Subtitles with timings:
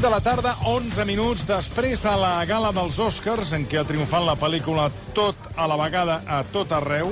[0.00, 3.84] 5 de la tarda, 11 minuts després de la gala dels Oscars, en què ha
[3.84, 7.10] triomfat la pel·lícula Tot a la vegada a tot arreu,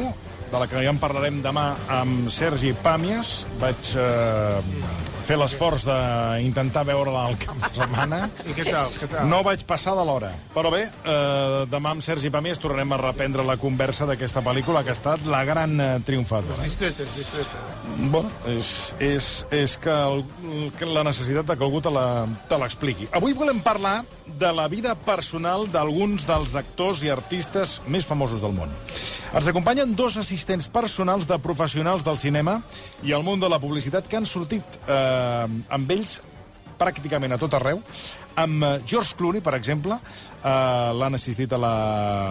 [0.49, 1.67] de la que ja en parlarem demà
[1.99, 3.43] amb Sergi Pàmies.
[3.61, 8.21] Vaig eh, fer l'esforç d'intentar veure-la al cap de setmana.
[8.49, 8.93] I què tal?
[8.97, 9.29] Què tal?
[9.29, 10.31] No vaig passar de l'hora.
[10.55, 14.95] Però bé, eh, demà amb Sergi Pàmies tornarem a reprendre la conversa d'aquesta pel·lícula que
[14.95, 16.63] ha estat la gran eh, triomfadora.
[16.65, 17.61] Distreta, és distreta.
[17.99, 20.25] Bueno, és, és, és que, el,
[20.79, 23.11] que la necessitat de que algú te l'expliqui.
[23.13, 23.99] Avui volem parlar
[24.39, 28.73] de la vida personal d'alguns dels actors i artistes més famosos del món.
[29.29, 32.63] Ens acompanyen dos assistents personals de professionals del cinema
[33.05, 36.19] i el món de la publicitat que han sortit eh, amb ells
[36.79, 37.83] pràcticament a tot arreu.
[38.39, 40.49] Amb eh, George Clooney, per exemple, eh,
[40.95, 41.75] l'han assistit, a la,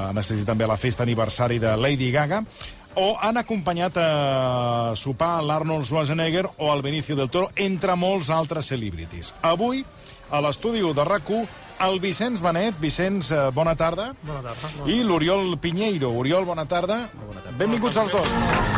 [0.09, 2.41] han assistit també a la festa aniversari de Lady Gaga,
[2.97, 4.09] o han acompanyat a
[4.97, 9.35] sopar l'Arnold Schwarzenegger o el Benicio del Toro, entre molts altres celebrities.
[9.45, 9.83] Avui,
[10.31, 11.29] a l'estudi de rac
[11.79, 12.79] el Vicenç Benet.
[12.81, 14.13] Vicenç, eh, bona tarda.
[14.23, 14.71] Bona tarda.
[14.79, 16.09] Bona I l'Oriol Pinheiro.
[16.11, 17.07] Oriol, bona tarda.
[17.13, 17.57] Bona tarda.
[17.57, 18.76] Benvinguts els dos.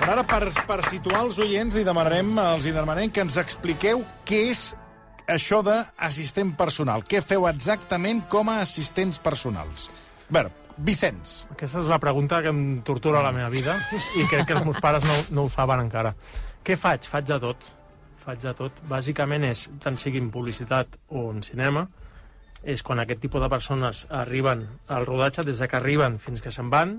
[0.00, 4.00] Però ara, per, per situar els oients, li demanarem, els hi demanarem que ens expliqueu
[4.26, 4.62] què és
[5.30, 7.04] això d'assistent personal.
[7.04, 9.90] Què feu exactament com a assistents personals?
[10.30, 11.34] A veure, Vicenç.
[11.52, 13.76] Aquesta és la pregunta que em tortura la meva vida
[14.16, 16.14] i crec que els meus pares no, no ho saben encara.
[16.64, 17.04] Què faig?
[17.10, 17.68] Faig de tot.
[18.24, 18.80] Faig de tot.
[18.88, 21.84] Bàsicament és, tant sigui en publicitat o en cinema,
[22.64, 26.52] és quan aquest tipus de persones arriben al rodatge, des de que arriben fins que
[26.52, 26.98] se'n van,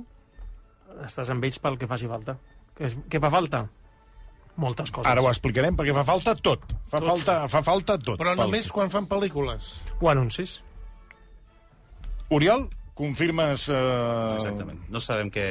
[1.06, 2.38] estàs amb ells pel que faci falta.
[2.78, 3.66] Què, és, què fa falta?
[4.62, 5.08] Moltes coses.
[5.10, 6.66] Ara ho explicarem, perquè fa falta tot.
[6.92, 7.08] Fa, Tot.
[7.08, 8.18] falta, fa falta tot.
[8.20, 9.72] Però pel- només quan fan pel·lícules.
[10.02, 10.58] O anuncis.
[12.32, 13.68] Oriol, confirmes...
[13.70, 14.36] Eh...
[14.38, 14.84] Exactament.
[14.92, 15.46] No sabem què,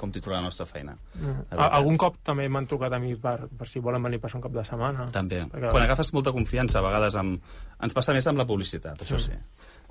[0.00, 0.96] com titular la nostra feina.
[1.20, 1.76] La A, veritat.
[1.78, 4.46] algun cop també m'han trucat a mi per, per si volen venir a passar un
[4.46, 5.06] cap de setmana.
[5.14, 5.42] També.
[5.52, 7.38] Perquè- Quan agafes molta confiança, a vegades amb...
[7.82, 9.34] ens passa més amb la publicitat, això sí.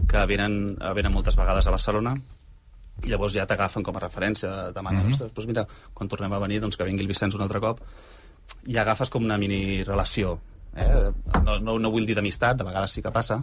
[0.08, 2.16] Que venen, venen moltes vegades a Barcelona
[3.04, 5.34] i llavors ja t'agafen com a referència, demanen, mm -hmm.
[5.34, 7.82] doncs mira, quan tornem a venir, doncs que vingui el Vicenç un altre cop,
[8.68, 10.40] i agafes com una mini relació.
[10.76, 11.12] Eh?
[11.44, 13.42] No, no, no vull dir d'amistat, de vegades sí que passa,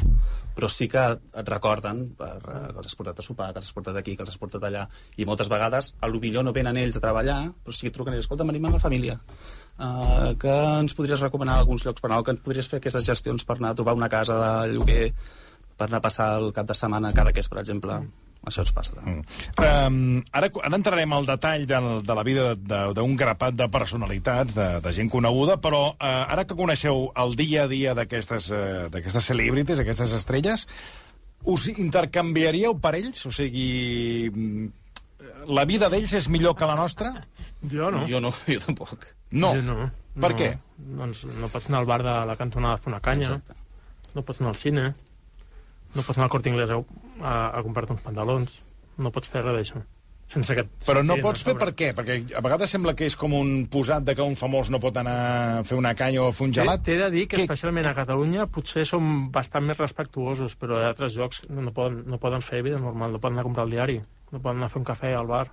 [0.56, 3.68] però sí que et recorden per, eh, que els has portat a sopar, que els
[3.68, 6.54] has portat aquí, que els has portat allà, i moltes vegades, a lo millor no
[6.56, 9.18] venen ells a treballar, però sí que truquen ells, escolta, venim amb la família,
[9.78, 13.44] uh, que ens podries recomanar alguns llocs per anar, que ens podries fer aquestes gestions
[13.44, 15.12] per anar a trobar una casa de lloguer,
[15.76, 18.00] per anar a passar el cap de setmana cada que és, per exemple.
[18.46, 18.94] Això ens passa.
[18.96, 19.24] també.
[19.60, 24.54] Um, ara, ara entrarem al detall de, de la vida de- d'un grapat de personalitats,
[24.56, 25.96] de, de gent coneguda, però uh,
[26.30, 30.66] ara que coneixeu el dia a dia d'aquestes uh, d'aquestes celebrities, aquestes estrelles,
[31.44, 33.26] us intercanviaríeu per ells?
[33.26, 34.70] O sigui, mm,
[35.52, 37.12] la vida d'ells és millor que la nostra?
[37.68, 38.06] Jo no.
[38.08, 39.04] Jo no, jo tampoc.
[39.30, 39.52] No.
[39.58, 39.90] Jo no.
[40.18, 40.38] Per no.
[40.38, 40.48] què?
[40.78, 43.54] Doncs no pots anar al bar de la cantonada a fer una canya, Exacte.
[44.14, 44.88] no pots anar al cine,
[45.94, 46.80] no pots anar al Corte Inglés a,
[47.22, 48.58] a, a comprar-te uns pantalons,
[48.98, 49.84] no pots fer res d'això.
[50.28, 50.66] Sense que...
[50.84, 51.94] Però no pots fer per què?
[51.96, 54.98] Perquè a vegades sembla que és com un posat de que un famós no pot
[55.00, 56.82] anar a fer una canya o a fer un gelat.
[56.84, 60.90] t'he de dir que, Què- especialment a Catalunya, potser som bastant més respectuosos, però a
[60.90, 63.64] altres llocs no, no, poden, no poden fer vida normal, no poden anar a comprar
[63.64, 63.96] el diari,
[64.30, 65.46] no poden anar a fer un cafè al bar.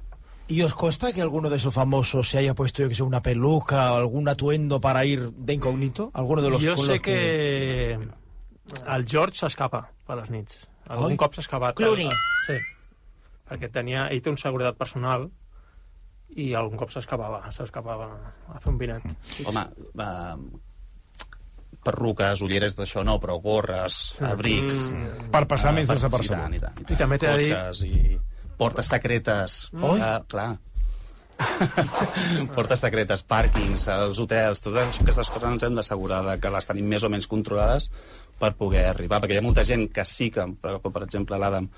[0.47, 3.21] ¿Y os consta que alguno de esos famosos se haya puesto, yo que sé, una
[3.21, 6.11] peluca o algún atuendo para ir de incógnito?
[6.13, 7.97] ¿Alguno de los con sé los que...
[8.73, 10.63] el George s'escapa per les nits.
[10.89, 11.17] Algun Oi?
[11.17, 11.77] cop s'ha escapat.
[11.77, 12.09] Clooney.
[12.47, 12.59] Sí.
[13.49, 15.27] Perquè tenia, ell té una seguretat personal
[16.35, 18.07] i algun cop s'escapava, s'escapava
[18.53, 19.05] a fer un vinet.
[19.45, 19.63] Home,
[20.01, 20.37] uh,
[21.85, 24.89] perruques, ulleres d'això no, però gorres, abrics...
[24.93, 25.29] Mm.
[25.33, 26.37] Per passar més per- desapercebut.
[26.37, 26.95] I tant, i tant, i tant.
[26.97, 28.17] I també t'he de dir- i
[28.57, 29.59] portes secretes.
[29.77, 29.99] Oi?
[29.99, 30.49] Uh, clar.
[32.55, 37.03] portes secretes, pàrquings, els hotels, totes aquestes coses ens hem d'assegurar que les tenim més
[37.03, 37.89] o menys controlades
[38.39, 41.37] per poder arribar, perquè hi ha molta gent que sí que, per, com per exemple
[41.39, 41.69] l'Adam,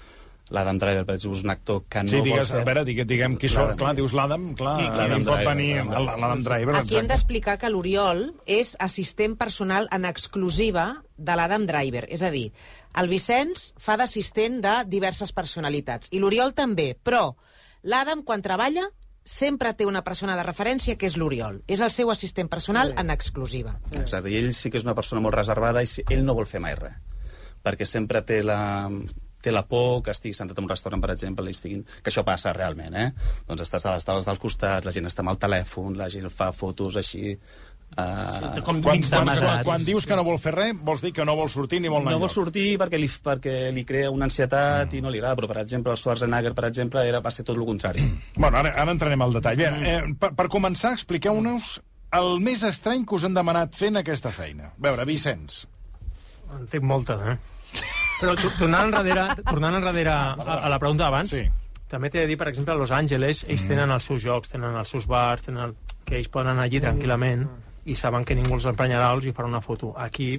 [0.56, 2.66] l'Adam Driver, per exemple, és un actor que no Sí, digues, vol a fer...
[2.70, 3.66] veure, diguem, diguem qui són.
[3.68, 3.80] L'Adam.
[3.82, 7.08] Clar, dius l'Adam, clar, Sí, sí, l'Adam pot Driver, venir l'Adam Driver, Aquí hem exacte.
[7.14, 10.86] d'explicar que l'Oriol és assistent personal en exclusiva
[11.18, 12.06] de l'Adam Driver.
[12.10, 12.46] És a dir,
[12.98, 16.08] el Vicenç fa d'assistent de diverses personalitats.
[16.16, 17.34] I l'Oriol també, però
[17.84, 18.88] l'Adam, quan treballa,
[19.28, 21.60] sempre té una persona de referència que és l'Oriol.
[21.68, 23.76] És el seu assistent personal en exclusiva.
[23.92, 26.64] Exacte, i ell sí que és una persona molt reservada i ell no vol fer
[26.64, 26.96] mai res,
[27.66, 28.88] perquè sempre té la,
[29.44, 31.84] té la por que estigui sentat en un restaurant, per exemple, i estiguin...
[31.84, 33.10] que això passa realment, eh?
[33.50, 36.32] Doncs estàs a les taules del costat, la gent està amb el telèfon, la gent
[36.34, 37.38] fa fotos així...
[37.98, 41.24] Uh, com Quan, quan, quan, quan dius que no vol fer res, vols dir que
[41.26, 44.28] no vol sortir ni vol anar no vol sortir perquè li, perquè li crea una
[44.28, 44.98] ansietat mm.
[45.00, 47.58] i no li agrada, però per exemple el Schwarzenegger, per exemple, era, va ser tot
[47.58, 48.04] el contrari.
[48.38, 49.58] Bueno, ara, ara entrarem al detall.
[49.58, 51.80] Bé, eh, per, per començar, expliqueu-nos
[52.20, 54.70] el més estrany que us han demanat fent aquesta feina?
[54.76, 55.64] A veure, Vicenç.
[56.54, 57.38] En tinc moltes, eh?
[58.22, 61.44] Però to- tornant enrere, tornant enrere a, a la pregunta d'abans, Sí.
[61.90, 63.74] també t'he de dir, per exemple, a Los Angeles, ells Mm.
[63.74, 65.76] tenen els seus jocs, tenen els seus bars, tenen el...
[66.08, 67.48] que ells poden anar allí tranquil·lament
[67.88, 69.94] i saben que ningú els emprenyarà els hi farà una foto.
[69.98, 70.34] Aquí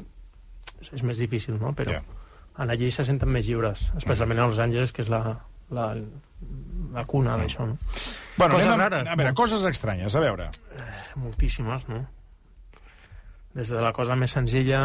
[0.85, 1.73] és més difícil, no?
[1.75, 2.03] Però Ja.
[2.63, 5.23] en allí se senten més lliures, especialment a Los Angeles, que és la,
[5.71, 5.89] la,
[6.95, 7.79] la cuna d'això, no?
[8.39, 9.35] Bueno, Coses anem a, rares, a veure, no?
[9.39, 10.51] coses estranyes, a veure.
[11.17, 12.05] moltíssimes, no?
[13.55, 14.83] Des de la cosa més senzilla,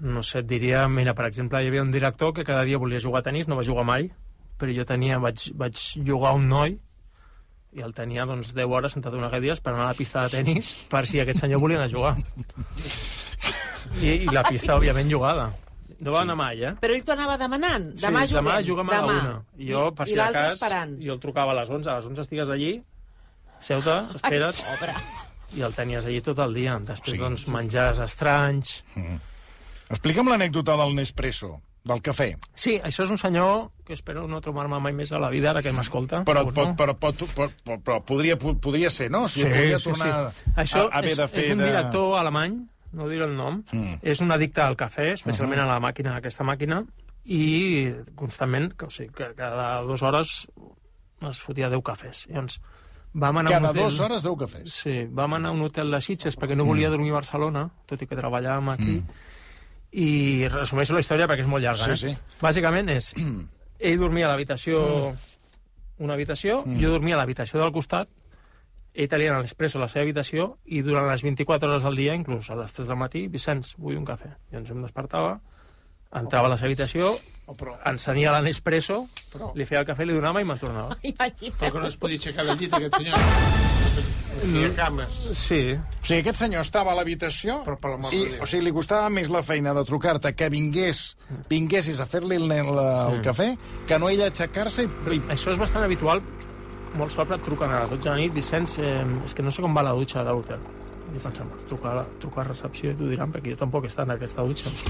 [0.00, 3.00] no sé, et diria, mira, per exemple, hi havia un director que cada dia volia
[3.00, 4.10] jugar a tenis, no va jugar mai,
[4.58, 6.76] però jo tenia, vaig, vaig jugar un noi
[7.76, 10.70] i el tenia doncs 10 hores sentat una cadira esperant a la pista de tenis
[10.88, 12.14] per si aquest senyor volia anar a jugar.
[14.02, 15.50] I, i la pista, òbviament, jugada.
[16.00, 16.72] No va anar mai, eh?
[16.80, 17.86] Però ell t'ho anava demanant.
[18.00, 18.44] Demà sí, juguem.
[18.50, 19.20] demà juguem a la demà.
[19.20, 19.36] una.
[19.56, 20.96] I jo, per I si de cas, esperant.
[21.00, 22.72] jo el trucava a les 11, a les 11 estigues allí,
[23.60, 24.96] seu-te, espera't, Pobre.
[25.56, 26.76] i el tenies allí tot el dia.
[26.80, 27.16] Després, Sí.
[27.16, 28.82] sí, doncs, menjars estranys...
[29.88, 32.32] Explica'm l'anècdota del Nespresso, del cafè.
[32.58, 35.62] Sí, això és un senyor que espero no trobar-me mai més a la vida, ara
[35.62, 36.24] que m'escolta.
[36.26, 36.76] Però, pot, no?
[36.78, 39.24] però, pot, però, però, però podria, podria ser, no?
[39.26, 40.08] O sigui, podria tornar
[40.58, 41.68] Això a haver és, de fer és un de...
[41.70, 42.56] director alemany,
[42.96, 43.98] no diré el nom, Mm.
[44.02, 46.82] és un addicte al cafè, especialment a la màquina, a aquesta màquina,
[47.26, 50.34] i constantment, que, o sigui, que cada dues hores
[51.26, 52.26] es fotia 10 cafès.
[52.30, 52.58] Llavors,
[53.14, 53.82] vam anar a un Cada hotel...
[53.82, 54.74] dues hores deu cafès.
[54.82, 58.02] Sí, vam anar a un hotel de Sitges perquè no volia dormir a Barcelona, tot
[58.02, 58.98] i que treballàvem aquí,
[59.96, 61.88] i resumeixo la història perquè és molt llarga.
[61.96, 62.12] Sí, eh?
[62.12, 62.36] sí.
[62.42, 63.12] Bàsicament és,
[63.88, 64.84] ell dormia a l'habitació,
[66.04, 68.10] una habitació, jo dormia a l'habitació del costat,
[68.96, 72.48] ell tenia l'expresso a la seva habitació, i durant les 24 hores del dia, inclús
[72.50, 74.32] a les 3 del matí, Vicenç, vull un cafè.
[74.52, 75.38] I ens em despertava,
[76.16, 77.14] entrava a la seva habitació,
[77.88, 79.02] encenia l'Nespresso,
[79.56, 81.00] li feia el cafè, li donava i me'n tornava.
[81.02, 81.58] Imagina't.
[81.60, 83.75] Però que no es podia aixecar del llit, aquest senyor.
[84.40, 85.12] Tenia cames.
[85.38, 88.42] Sí, O sigui, aquest senyor estava a l'habitació Però per l'amor i, de Déu.
[88.44, 91.02] o sigui, li costava més la feina de trucar-te que vingués,
[91.50, 93.50] vinguessis a fer-li el, el, el cafè
[93.88, 95.20] que no ell aixecar-se i, i...
[95.34, 96.22] Això és bastant habitual.
[96.96, 99.50] Molt sort et truquen a les 12 de la nit, Vicenç, eh, és que no
[99.52, 100.62] sé com va la dutxa de l'hotel.
[101.06, 103.90] I pensem, trucar, a la- trucar a recepció i t'ho diran, perquè jo tampoc he
[103.92, 104.72] estat en aquesta dutxa.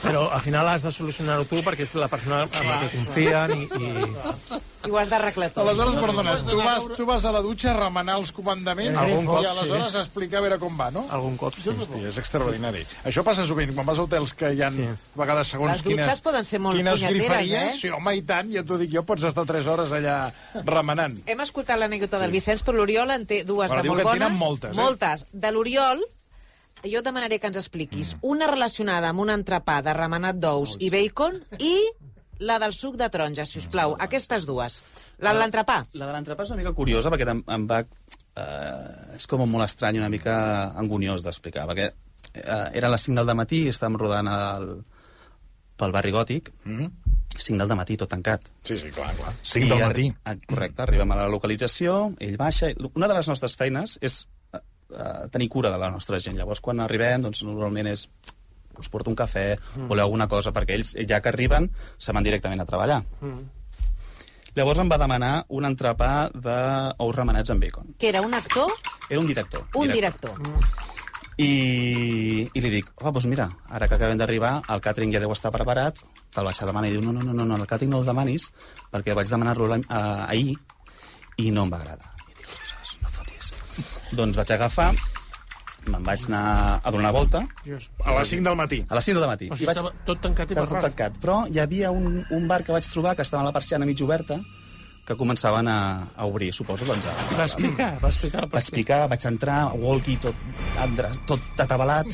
[0.00, 3.52] Però al final has de solucionar-ho tu perquè és la persona en la que confien
[3.54, 4.60] i, i...
[4.80, 5.60] I ho has d'arreglar tot.
[5.60, 9.42] Aleshores, perdona, tu vas, tu vas a la dutxa a remenar els comandaments Algun cop,
[9.44, 11.02] i aleshores a explicar a veure com va, no?
[11.12, 11.58] algun cop.
[11.60, 11.68] Sí.
[11.68, 12.80] Hosti, és extraordinari.
[13.04, 14.86] Això passa sovint, quan vas a hotels que hi ha sí.
[14.88, 17.74] a vegades segons Les dutxes quines, poden ser molt quines griferia, eh?
[17.76, 20.16] Sí, home, i tant, ja t'ho dic jo, pots estar 3 hores allà
[20.64, 21.18] remenant.
[21.28, 24.24] Hem escoltat l'anècdota del Vicenç, però l'Oriol en té dues Però de molt bones.
[24.24, 24.80] tenen moltes, eh?
[24.80, 25.26] Moltes.
[25.32, 26.00] De l'Oriol,
[26.88, 31.42] jo demanaré que ens expliquis una relacionada amb un entrepà de remenat d'ous i bacon
[31.58, 31.74] i
[32.40, 33.94] la del suc de taronja, si us plau.
[34.00, 34.78] Aquestes dues.
[35.20, 35.82] La de l'entrepà.
[36.00, 37.82] La de l'entrepà és una mica curiosa perquè em, em va...
[38.40, 40.34] Eh, és com molt estrany, una mica
[40.80, 44.68] anguniós d'explicar, perquè eh, era a les 5 del matí i estàvem rodant el,
[45.80, 46.90] pel barri gòtic, Mm?
[47.40, 48.48] 5 del matí tot tancat.
[48.66, 49.30] Sí, sí, clar, clar.
[49.42, 50.06] 5 I del matí.
[50.28, 52.68] ah, Correcte, arribem a la localització, ell baixa...
[52.72, 54.16] i Una de les nostres feines és
[54.52, 54.58] eh,
[54.92, 56.36] eh, tenir cura de la nostra gent.
[56.36, 58.06] Llavors, quan arribem, doncs, normalment és
[58.80, 59.46] us porto un cafè,
[59.86, 63.02] voleu alguna cosa, perquè ells, ja que arriben, se van directament a treballar.
[64.56, 67.92] Llavors em va demanar un entrepà d'ous remenats amb bacon.
[68.00, 68.72] Que era un actor,
[69.08, 69.62] Era un director.
[69.74, 70.34] un director.
[71.40, 75.30] I, I li dic, home, doncs mira, ara que acabem d'arribar, el càtering ja deu
[75.32, 76.02] estar preparat,
[76.34, 76.90] te'l vaig a demanar.
[76.90, 78.50] I diu, no, no, no, no, no el càtering no el demanis,
[78.92, 79.80] perquè vaig demanar-lo eh,
[80.26, 80.56] ahir
[81.40, 82.10] i no em va agradar.
[82.28, 83.52] I dic, ostres, no fotis.
[84.18, 84.90] doncs vaig agafar,
[85.88, 87.40] me'n vaig anar a donar una volta,
[88.04, 88.84] A les 5 del matí.
[88.88, 89.48] a les 5 del matí.
[89.50, 90.82] O I sigui, vaig, estava tot tancat i tot barrat.
[90.90, 91.16] tancat.
[91.22, 94.00] Però hi havia un, un bar que vaig trobar que estava amb la persiana mig
[94.02, 94.36] oberta,
[95.06, 95.78] que començaven a,
[96.16, 98.44] a obrir, suposo, doncs, a, Va explicar, va explicar.
[98.52, 100.34] vaig picar, vaig entrar, walkie tot,
[101.26, 102.06] tot atabalat,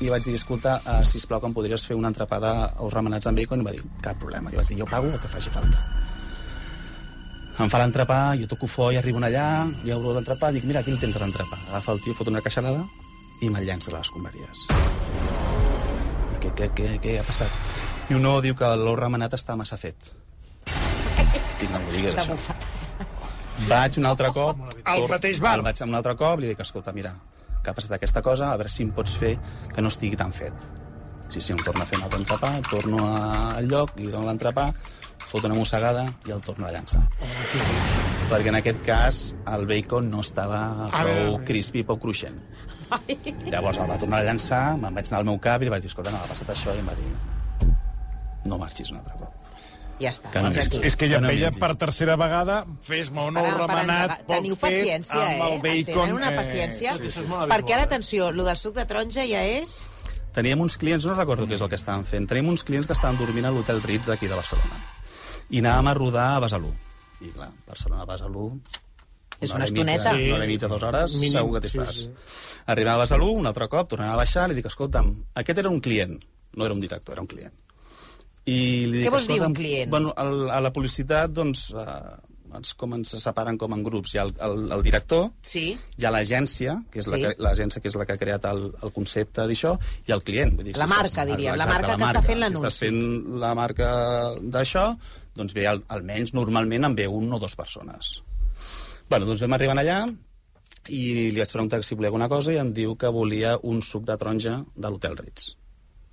[0.00, 3.36] i vaig dir, escolta, uh, sisplau, que em podries fer una entrepada als remenats amb
[3.36, 3.60] bacon?
[3.60, 4.52] I va dir, cap problema.
[4.52, 5.82] I vaig dir, jo pago el que faci falta.
[7.58, 11.00] Em fa l'entrepà, jo toco foll, arribo allà, jo obro l'entrepà, dic, mira, aquí el
[11.02, 11.58] tens l'entrepà.
[11.72, 12.84] Agafa el tio, fot una caixalada
[13.40, 14.64] i me'l llença a les escombraries.
[16.34, 17.52] I què, què, què, què ha passat?
[18.08, 20.12] Diu, no, diu que l'ou remenat està massa fet.
[21.58, 22.36] Dic, no m'ho digues, això.
[23.68, 24.60] Vaig un altre cop...
[24.84, 25.56] Al tor- mateix bar?
[25.58, 27.12] El vaig un altre cop, li dic, escolta, mira,
[27.62, 29.34] que ha passat aquesta cosa, a veure si em pots fer
[29.74, 30.54] que no estigui tan fet.
[31.28, 34.70] Sí, sí, em torna a fer un altre entrepà, torno al lloc, li dono l'entrepà,
[35.28, 37.02] fot una mossegada i el torno a llançar.
[38.30, 39.18] Perquè en aquest cas
[39.52, 40.62] el bacon no estava
[40.94, 42.38] prou crispy, prou cruixent.
[43.52, 45.84] Llavors el va tornar a llançar, me'n vaig anar al meu cap i li vaig
[45.84, 47.10] dir, escolta, no, ha passat això, i em va dir,
[48.48, 49.34] no marxis un altre cop.
[49.98, 50.30] Ja està.
[50.30, 50.64] Que no mengi.
[50.64, 50.80] aquí.
[50.86, 54.36] És que ja no veia per tercera vegada, fes-me un ou Para, para, remenat, poc
[54.36, 55.60] Teniu fet, paciència, amb el eh?
[55.64, 56.02] bacon...
[56.04, 56.96] Tenen una eh, paciència.
[56.96, 57.90] sí, això és molt perquè ara, eh?
[57.90, 59.80] atenció, el del suc de taronja ja és...
[60.38, 62.94] Teníem uns clients, no recordo què és el que estaven fent, teníem uns clients que
[62.94, 64.78] estaven dormint a l'hotel Ritz d'aquí de Barcelona.
[65.50, 66.70] I anàvem a rodar a Besalú.
[67.24, 68.52] I clar, Barcelona a Besalú...
[69.40, 70.14] És hora una i mitja, estoneta.
[70.18, 71.96] Una hora i mitja, dues hores, Mínim, segur que t'hi sí, estàs.
[72.02, 72.62] sí.
[72.66, 75.80] Arribava a Besalú, un altre cop, tornava a baixar, li dic, escolta'm, aquest era un
[75.80, 76.18] client,
[76.56, 77.52] no era un director, era un client.
[78.48, 79.90] I li dic, Què vols dir, un client?
[79.92, 82.16] Bueno, el, a la publicitat, doncs, eh,
[82.56, 84.14] ens, com ens separen com en grups.
[84.14, 85.66] Hi ha el, el, el director, Sí.
[85.98, 87.34] hi ha l'agència, que és la Sí.
[87.44, 89.74] l'agència que és la que ha creat el, el concepte d'això,
[90.08, 90.56] i el client.
[90.56, 92.62] Vull dir, La marca, diríem, la marca que està fent l'anunci.
[92.62, 93.90] Si estàs fent la marca
[94.40, 94.86] d'això,
[95.36, 98.22] doncs ve, al, almenys, normalment, en ve un o dues persones.
[99.08, 100.00] Bueno, doncs vam arribar allà
[100.92, 104.04] i li vaig preguntar si volia alguna cosa i em diu que volia un suc
[104.08, 105.54] de taronja de l'Hotel Ritz.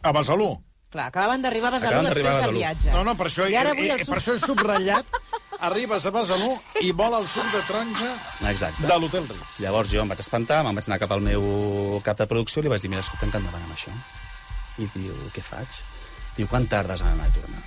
[0.04, 0.54] A Besalú.
[0.92, 2.92] Clar, acabaven d'arribar a Besalú després a del viatge.
[2.94, 4.14] No, no, per això, I ara eh, vull el eh, suc.
[4.14, 5.20] per això he subratllat,
[5.70, 6.52] arribes a Besalú
[6.84, 8.12] i vol el suc de taronja
[8.52, 8.88] Exacte.
[8.88, 9.56] de l'Hotel Ritz.
[9.64, 11.48] Llavors jo em vaig espantar, me'n vaig anar cap al meu
[12.06, 13.96] cap de producció i li vaig dir, mira, escolta, que endavant amb això.
[14.84, 15.80] I diu, què faig?
[16.36, 17.64] Diu, quan tardes en anar a tornar?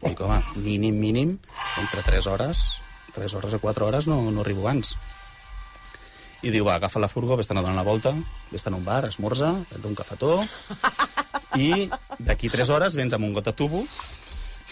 [0.00, 1.36] Dic, home, mínim, mínim,
[1.80, 2.60] entre 3 hores,
[3.14, 4.94] 3 hores o 4 hores no, no arribo abans.
[6.40, 8.14] I diu, va, agafa la furgo, vés-te'n a donar una volta,
[8.48, 10.38] vés-te'n a un bar, esmorza, vés un cafetó,
[11.60, 13.84] i d'aquí 3 hores vens amb un got de tubo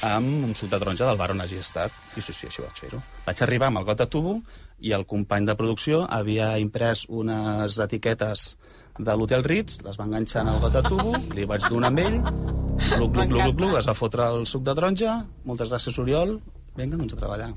[0.07, 1.93] amb un suc de taronja del bar on hagi estat.
[2.17, 3.01] I sí, sí, així vaig fer-ho.
[3.27, 4.37] Vaig arribar amb el got de tubo
[4.79, 8.53] i el company de producció havia imprès unes etiquetes
[8.99, 12.03] de l'Hotel Ritz, les va enganxar en el got de tubo, li vaig donar amb
[12.03, 16.39] ell, gluc, gluc, gluc, gluc, es va fotre el suc de taronja, moltes gràcies, Oriol,
[16.79, 17.49] vinga, doncs a treballar.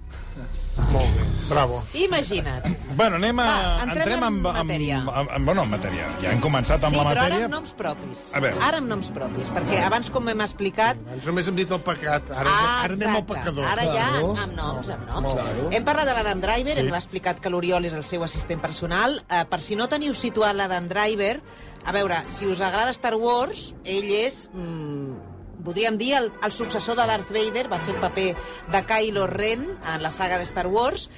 [0.91, 1.77] Molt bé, bravo.
[1.99, 2.65] Imagina't.
[2.97, 3.45] Bueno, anem a...
[3.45, 4.97] Va, entrem en amb, matèria.
[5.01, 6.07] Amb, amb, amb, bueno, en matèria.
[6.23, 7.47] Ja hem començat amb Sí, la però ara matèria.
[7.49, 8.23] amb noms propis.
[8.35, 8.61] A veure.
[8.67, 12.31] Ara amb noms propis, perquè abans, com hem explicat, Abans només hem dit el pecat,
[12.31, 13.33] ara, Ah, ara anem al exacte.
[13.33, 13.65] pecador.
[13.71, 14.31] Ara ja Claro.
[14.45, 15.33] amb noms, amb noms.
[15.33, 15.69] Claro.
[15.71, 19.21] Hem parlat de l'Adam Driver, hem explicat que l'Oriol és el seu assistent personal.
[19.29, 21.41] Eh, per si no teniu situat l'Adam Driver,
[21.85, 24.49] a veure, si us agrada Star Wars, ell és...
[24.53, 25.30] Mm,
[25.63, 28.35] podríem dir el, el successor de Darth Vader, va fer el paper
[28.71, 31.09] de Kylo Ren en la saga de Star Wars,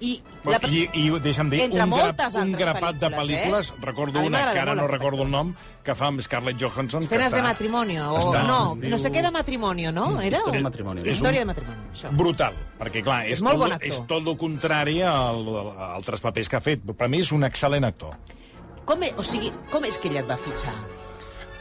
[0.00, 0.20] i...
[0.42, 3.74] Bueno, I, I deixa'm dir, Entre un, moltes un grapat de pel·lícules, eh?
[3.80, 5.52] recordo A una, que ara no recordo el nom,
[5.86, 7.00] que fa amb Scarlett Johansson.
[7.06, 10.20] que Escenes està, de matrimonio, o està- no, diu- no sé què de matrimonio, no?
[10.20, 10.38] Era?
[10.42, 11.00] Història de matrimoni.
[11.00, 12.10] És un- Història de matrimoni, això.
[12.10, 13.88] brutal, perquè clar, és, És molt tot, bon actor.
[13.88, 15.48] és tot el contrari al-
[15.78, 16.82] a altres papers que ha fet.
[16.84, 18.18] Per mi és un excel·lent actor.
[18.84, 20.74] Com, e- o sigui, com és que ella et va fitxar?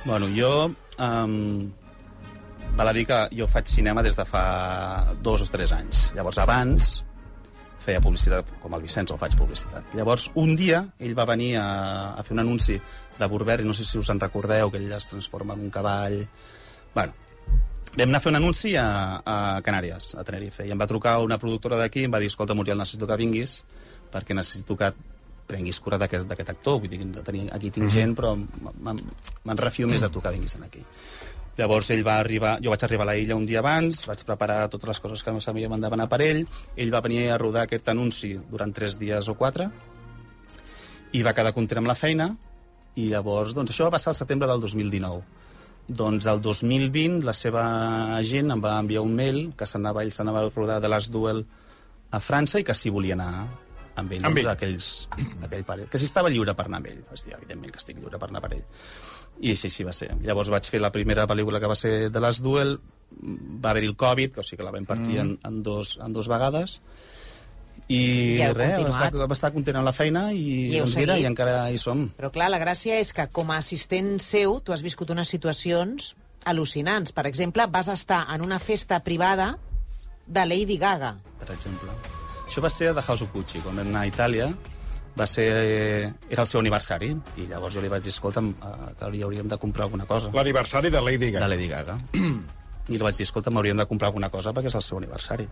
[0.06, 0.72] Bueno, jo...
[1.00, 1.72] Um,
[2.78, 6.12] val a dir que jo faig cinema des de fa dos o tres anys.
[6.18, 6.94] Llavors, abans
[7.84, 9.96] feia publicitat, com el Vicenç, o faig publicitat.
[9.98, 11.68] Llavors, un dia, ell va venir a,
[12.16, 12.78] a fer un anunci
[13.20, 16.22] de Burberry, no sé si us en recordeu, que ell es transforma en un cavall...
[16.94, 17.14] Bueno,
[17.98, 18.88] vam anar a fer un anunci a,
[19.20, 22.32] a Canàries, a Tenerife, i em va trucar una productora d'aquí i em va dir,
[22.32, 23.60] escolta, Muriel, necessito que vinguis
[24.14, 24.94] perquè necessito que
[25.50, 26.80] prenguis cura d'aquest actor.
[26.80, 30.86] Vull dir, tenir, aquí tinc gent, però me'n refio més de tu que vinguis aquí.
[31.58, 34.64] Llavors ell va arribar, jo vaig arribar a la illa un dia abans, vaig preparar
[34.74, 36.42] totes les coses que no sabia m'han demanar per ell,
[36.76, 39.70] ell va venir a rodar aquest anunci durant tres dies o quatre,
[41.14, 42.32] i va quedar content amb la feina,
[42.98, 45.22] i llavors, doncs això va passar al setembre del 2019.
[45.94, 47.64] Doncs el 2020 la seva
[48.18, 51.44] agent em va enviar un mail que s'anava, ell s'anava a rodar de Last Duel
[52.14, 53.32] a França i que si volia anar
[54.00, 54.52] amb ell, Amb doncs, ell.
[54.54, 54.88] aquells,
[55.44, 55.86] aquell pare.
[55.92, 57.02] Que si estava lliure per anar amb ell.
[57.12, 58.64] Vaig dir, evidentment que estic lliure per anar per ell.
[59.44, 60.14] I així, així va ser.
[60.24, 62.78] Llavors vaig fer la primera pel·lícula que va ser The Last Duel,
[63.14, 65.26] va haver-hi el Covid, que, o sigui que la vam partir mm.
[65.26, 66.80] en, en, dos, en dos vegades,
[67.92, 71.18] i, I res, va estar, va estar content amb la feina i, I doncs mira,
[71.20, 72.06] i encara hi som.
[72.16, 76.14] Però clar, la gràcia és que com a assistent seu tu has viscut unes situacions
[76.48, 77.12] al·lucinants.
[77.16, 79.54] Per exemple, vas estar en una festa privada
[80.26, 81.18] de Lady Gaga.
[81.40, 81.92] per exemple.
[82.48, 84.48] Això va ser a The House of Gucci, quan vam anar a Itàlia,
[85.20, 85.48] va ser,
[86.30, 89.50] era el seu aniversari, i llavors jo li vaig dir, escolta'm, eh, que li hauríem
[89.52, 90.32] de comprar alguna cosa.
[90.34, 91.50] L'aniversari de Lady De Gaga.
[91.54, 91.98] Lady Gaga.
[92.92, 95.46] I li vaig dir, escolta'm, hauríem de comprar alguna cosa perquè és el seu aniversari.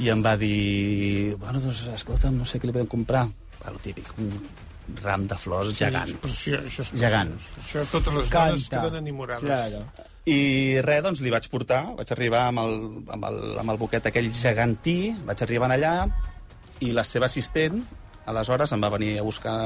[0.00, 3.26] I em va dir, bueno, doncs, escolta'm, no sé què li podem comprar.
[3.62, 4.30] Va, lo típic, un
[5.02, 6.12] ram de flors gegant.
[6.22, 7.32] Però això, això és Gegant.
[7.58, 8.84] Això totes les dones Canta.
[8.86, 9.44] queden enamorades.
[9.44, 9.82] Claro.
[10.26, 12.80] I res, doncs li vaig portar, vaig arribar amb el,
[13.14, 15.94] amb el, amb el buquet aquell gegantí, vaig arribar allà
[16.82, 17.78] i la seva assistent,
[18.26, 19.56] aleshores, em va venir a buscar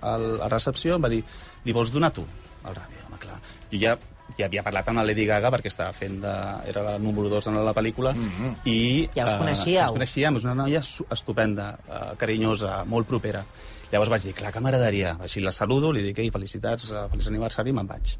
[0.00, 1.24] a la recepció, em va dir,
[1.64, 2.24] li vols donar tu?
[2.60, 3.38] El ràdio, home, clar.
[3.72, 3.96] Jo ja,
[4.38, 6.34] ja havia parlat amb la Lady Gaga perquè estava fent de...
[6.70, 8.54] era la número 2 en la pel·lícula mm -hmm.
[8.64, 9.08] i...
[9.14, 9.82] Ja us eh, coneixíeu.
[9.82, 13.44] ens coneixíem, és una noia estupenda, eh, carinyosa, molt propera.
[13.92, 15.16] Llavors vaig dir, clar que m'agradaria.
[15.20, 18.16] Així la saludo, li dic, ei, felicitats, eh, feliç aniversari, i me'n vaig.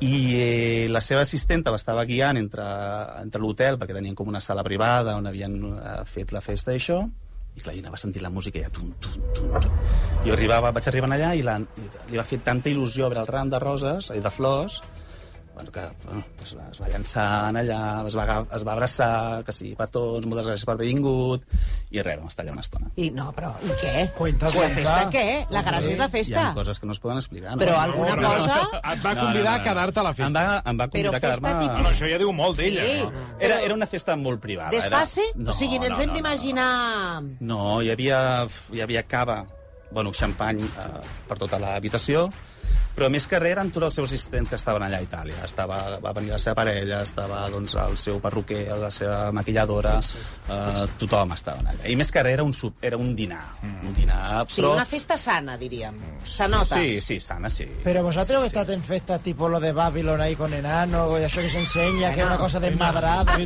[0.00, 2.64] i eh, la seva assistenta l'estava guiant entre,
[3.22, 6.76] entre l'hotel, perquè tenien com una sala privada on havien eh, fet la festa i
[6.76, 7.08] això,
[7.54, 9.76] i jo anava a sentir la música i ja tum, tum, tum, tum.
[10.26, 11.58] Jo arribava, vaig arribar allà i, la,
[12.10, 14.80] li va fer tanta il·lusió veure el ram de roses, i de flors,
[15.54, 18.24] bueno, que bueno, es, va, es va llançar allà, es va,
[18.56, 21.44] es va abraçar, que sí, petons, moltes gràcies per haver vingut,
[21.94, 22.90] i res, vam estar allà una estona.
[22.98, 23.92] I no, però i què?
[24.18, 24.74] Cuenta, la cuenta.
[24.80, 25.24] festa què?
[25.54, 26.42] La gràcia és la Hi festa.
[26.48, 27.52] ha coses que no es poden explicar.
[27.54, 27.62] No?
[27.62, 28.58] Però alguna No, no, cosa...
[28.94, 30.42] Et va convidar a quedar-te a la Em festa.
[30.42, 31.52] va, em va Però convidar a quedar-me...
[31.60, 32.84] tipus- Bueno, això ja diu molt d'ella.
[32.90, 32.98] Sí.
[33.04, 33.26] no?
[33.38, 34.70] Era, era una festa molt privada.
[34.74, 35.28] Desfase?
[35.36, 35.50] Era...
[35.50, 37.22] o sigui, ens hem d'imaginar...
[37.40, 38.18] No, hi havia,
[38.74, 39.44] hi havia cava,
[39.94, 42.26] bueno, xampany eh, per tota l'habitació,
[42.94, 45.40] però més que res eren tots els seus assistents que estaven allà a Itàlia.
[45.44, 50.84] Estava, va venir la seva parella, estava doncs, el seu perruquer, la seva maquilladora, eh,
[51.00, 51.88] tothom estava allà.
[51.90, 54.74] I més que res era un, sup, era un dinar, un dinar, però...
[54.74, 55.98] una festa sana, diríem.
[56.24, 56.78] Se nota.
[56.78, 57.68] Sí, sí, sana, sí.
[57.84, 61.22] Pero vosotros sí, que estáis en festas tipo lo de Babylon ahí con enano, y
[61.22, 63.36] eso que se enseña, que es una cosa desmadrada.
[63.36, 63.44] Sí,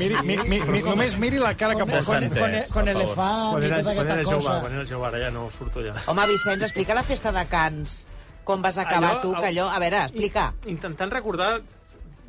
[0.00, 2.18] Miri, miri, miri, miri, només miri la cara que con, posa.
[2.20, 4.60] con, con, con elefant quan era estas jove, cosas.
[4.62, 5.94] quan era jove, ara ja no surto ja.
[6.06, 8.06] Home, Vicenç, explica la festa de Cans.
[8.50, 9.68] Com vas acabar Allò- tu, que allò...
[9.70, 10.48] A veure, explica.
[10.70, 11.60] Intentant recordar,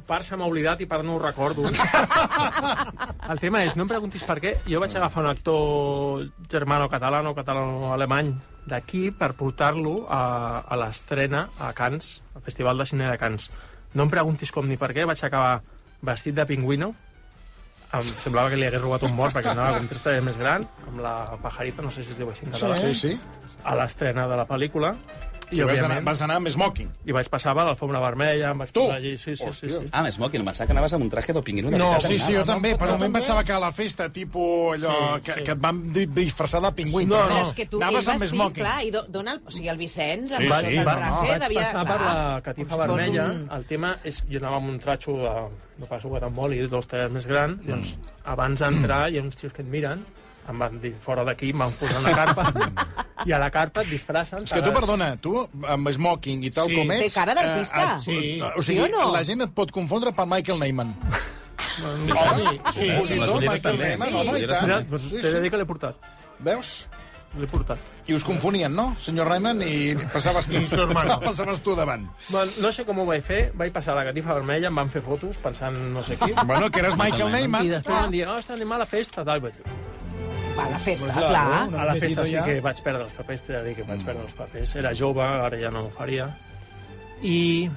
[0.08, 1.66] part se m'ha oblidat i part no ho recordo.
[3.32, 8.34] El tema és, no em preguntis per què, jo vaig agafar un actor germano-catalano, catalano-alemany
[8.70, 13.50] d'aquí per portar-lo a, a l'estrena a Cannes, al Festival de Cine de Cannes.
[13.98, 15.62] No em preguntis com ni per què, vaig acabar
[16.06, 16.92] vestit de pingüino,
[17.92, 21.02] em semblava que li hagués robat un mort perquè anava com tres més gran, amb
[21.04, 23.18] la pajarita, no sé si es diu així en català, Sí, sí.
[23.64, 24.94] a l'estrena de la pel·lícula.
[25.52, 26.90] I, I vas anar, vas anar amb smoking.
[27.06, 28.80] i vaig passar per l'alfombra vermella, em vaig Tu?
[28.80, 29.80] posar allí, sí, sí, sí, sí.
[29.92, 31.70] Ah, més moc, no em pensava que anaves amb un traje de pingüino.
[31.70, 33.10] de No, Sí, sí, jo també, però també.
[33.20, 35.44] pensava que a la festa, tipus allò, Sí, que, sí.
[35.44, 37.06] que et van di- disfressar de pingüí.
[37.06, 37.42] No, no.
[37.42, 38.64] és que tu, Anaves amb smoking.
[38.64, 40.46] clar, i do, dona el, o sigui, el Vicenç, Sí, amb sí,
[40.78, 41.62] el traje, no, vaig devia...
[41.62, 43.26] passar per la catifa com si fos vermella.
[43.32, 45.34] un- El tema és, jo anava amb un tratxo de,
[45.80, 49.36] no pas jugar amb oli, dos talles més gran, doncs abans d'entrar hi ha uns
[49.36, 50.06] tios que et miren,
[50.50, 52.46] em van dir fora d'aquí, em van posar una carpa,
[53.28, 54.44] i a la carpa et disfressen.
[54.48, 55.36] És que tu, perdona, tu
[55.68, 56.76] amb smoking i tal Sí.
[56.80, 57.04] com ets...
[57.06, 57.84] Té cara d'artista.
[57.96, 58.18] eh, Sí.
[58.42, 59.12] O sigui, Sí o no?
[59.14, 60.96] la gent et pot confondre per Michael Neyman.
[61.62, 62.48] Sí, sí.
[62.74, 63.94] Sí, les i ulleres també.
[63.98, 65.96] t'he de dir que l'he portat.
[66.40, 66.88] Veus?
[67.38, 67.80] L'he portat.
[68.10, 69.62] I us confonien, no, senyor Neyman?
[69.64, 71.20] I passaves tu, I hermano.
[71.28, 72.10] passaves tu davant.
[72.28, 75.02] Bueno, no sé com ho vaig fer, vaig passar la catifa vermella, em van fer
[75.06, 77.70] fotos pensant no sé qui, Bueno, que eres Michael i Neyman.
[77.78, 80.11] després em diuen, oh, està animant la festa, tal, i vaig dir, Va,
[80.58, 81.70] a la festa, Pues claro, clar.
[81.72, 81.80] no?
[81.80, 82.44] A la festa sí ja.
[82.46, 84.76] que vaig perdre els papers, t'he de dir que vaig perdre els papers.
[84.76, 86.28] Era jove, ara ja no ho faria.
[87.22, 87.70] I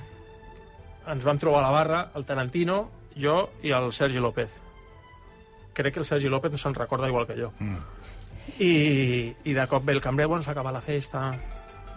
[1.13, 2.79] ens vam trobar a la barra, el Tarantino,
[3.17, 4.51] jo i el Sergi López.
[5.75, 7.53] Crec que el Sergi López no se'n recorda igual que jo.
[7.59, 7.77] Mm.
[8.59, 11.33] I, I de cop ve el cambrer, bueno, s'ha acabat la festa,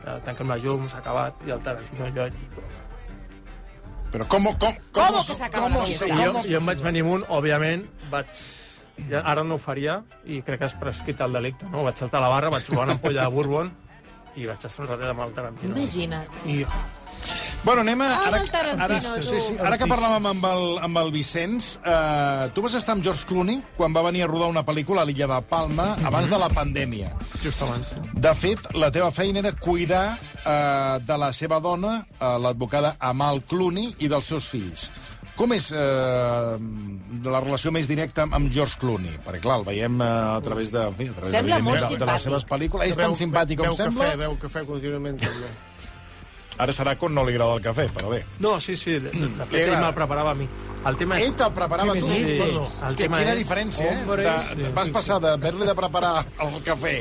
[0.06, 2.28] eh, tanquem la llum, s'ha acabat, i el Tarantino i jo...
[4.12, 4.46] Però com...
[4.56, 6.08] Com, Com que s'acaba la com- festa?
[6.08, 8.40] I jo, jo em vaig venir amunt, òbviament, vaig...
[9.10, 11.83] Ja, ara no ho faria, i crec que has prescrit el delicte, no?
[11.86, 13.71] Vaig saltar a la barra, vaig trobar una ampolla de Bourbon,
[14.36, 15.75] i vaig estar un ratet amb el Tarantino.
[15.77, 16.27] Imagina't.
[16.45, 16.63] I
[17.63, 18.07] Bueno, anem a...
[18.13, 18.41] Ah, Ara,
[18.86, 19.23] ara, tu.
[19.25, 23.03] sí, sí, ara que parlàvem amb el, amb el Vicenç, eh, tu vas estar amb
[23.03, 26.38] George Clooney quan va venir a rodar una pel·lícula a l'illa de Palma abans de
[26.38, 27.10] la pandèmia.
[27.41, 27.89] just abans.
[28.13, 30.05] De fet, la teva feina era cuidar
[30.45, 34.89] eh, de la seva dona, eh, l'advocada Amal Clooney, i dels seus fills.
[35.38, 36.58] Com és eh,
[37.28, 39.19] la relació més directa amb- George Clooney?
[39.26, 42.00] Perquè, clar, el veiem eh, a través de, en fi, a través, Sembla molt evidentment,
[42.00, 42.89] de, de les seves pel·lícules.
[42.89, 44.08] És tan simpàtic com beu sembla?
[44.10, 45.52] Cafè, beu cafè contínuament, també.
[46.58, 48.24] Ara serà quan no li agrada el cafè, però bé.
[48.41, 50.48] No, sí, sí, de, de, de fet, ell me'l preparava a mi.
[50.88, 51.28] El tema és...
[51.28, 52.08] Ell te'l preparava tu?
[52.08, 53.39] Sí, el Hòstia, tema quina és...
[53.41, 54.02] diferència, eh?
[54.04, 54.26] Hombre.
[54.58, 56.12] De, vas passar d'haver-li de preparar
[56.46, 56.93] el cafè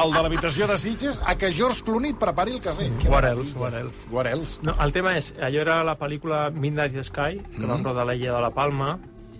[0.00, 2.88] al de l'habitació de Sitges a que George Clooney et prepari el cafè.
[3.08, 4.08] What else, what else?
[4.12, 4.58] What else?
[4.66, 8.34] No, el tema és, allò era la pel·lícula Midnight Sky, que vam rodar a l'illa
[8.34, 8.96] de la Palma,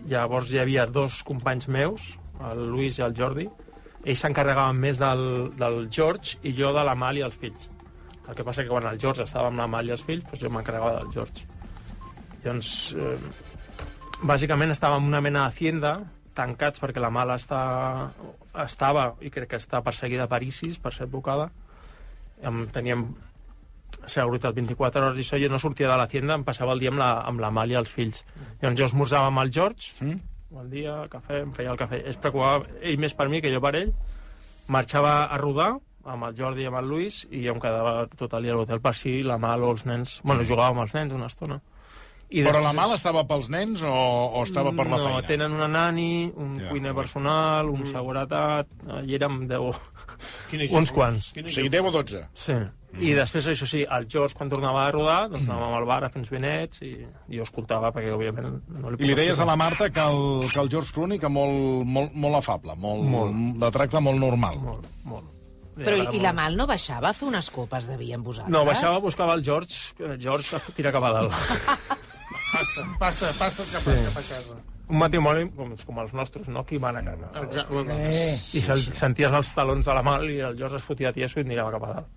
[0.08, 2.14] llavors hi havia dos companys meus,
[2.52, 3.48] el Luis i el Jordi,
[4.04, 7.68] ells s'encarregaven més del, del George i jo de la Mal i els fills.
[8.28, 10.50] El que passa que quan el George estava amb la i els fills, doncs jo
[10.52, 11.46] m'encarregava del George.
[12.44, 13.16] Llavors, eh,
[14.22, 15.94] bàsicament estàvem en una mena d'hacienda,
[16.38, 17.62] tancats perquè la Mal està,
[18.64, 21.48] estava, i crec que està perseguida per ISIS, per ser advocada.
[22.42, 23.08] Em, teníem
[24.06, 26.92] seguretat 24 hores i això, jo no sortia de la tienda, em passava el dia
[26.92, 28.24] amb la, amb la Mal i els fills.
[28.60, 30.20] Llavors jo esmorzava amb el George, mm?
[30.54, 32.00] bon dia, cafè, em feia el cafè.
[32.08, 33.92] Es preocupava ell més per mi que jo per ell.
[34.68, 35.74] Marxava a rodar
[36.08, 38.60] amb el Jordi i amb el Luis i jo em quedava tot el dia a
[38.60, 40.20] l'hotel per si la Mal o els nens...
[40.24, 41.60] Bueno, jugava amb els nens una estona.
[42.28, 43.88] I Però la mala estava pels nens o,
[44.36, 45.22] o estava per la no, feina?
[45.24, 48.68] tenen una nani, un Ja, cuiner personal, un seguretat...
[48.84, 49.78] eh, I érem 10,
[50.50, 51.30] Quina Uns quants.
[51.30, 51.70] O sigui, gent.
[51.78, 52.20] 10 o 12.
[52.36, 52.58] Sí.
[53.04, 56.08] I després, això sí, el George, quan tornava a rodar, doncs anàvem al bar a
[56.12, 56.92] fer uns vinets i,
[57.28, 59.48] i jo escoltava, perquè, òbviament, no li I li deies a explicar.
[59.48, 63.42] la Marta que el, que el George Clooney que molt, molt, molt afable, molt, Molt.
[63.64, 64.60] la tracta molt normal.
[64.68, 65.32] Molt, molt.
[65.84, 66.32] Però agrada i la.
[66.32, 68.52] Mal no baixava a fer unes copes de vi amb vosaltres?
[68.54, 71.34] No, baixava, buscava el George, que el George tira cap a dalt.
[72.48, 73.92] Passa, passa, passa cap, sí.
[74.06, 74.54] cap a casa.
[74.88, 76.62] Un matrimoni com, com els nostres, no?
[76.64, 77.28] Qui mana casa.
[77.42, 77.74] Exacte.
[77.74, 81.40] Bueno, I se- senties els talons de la Mal i el George es fotia tieso
[81.40, 82.14] i et mirava cap a dalt.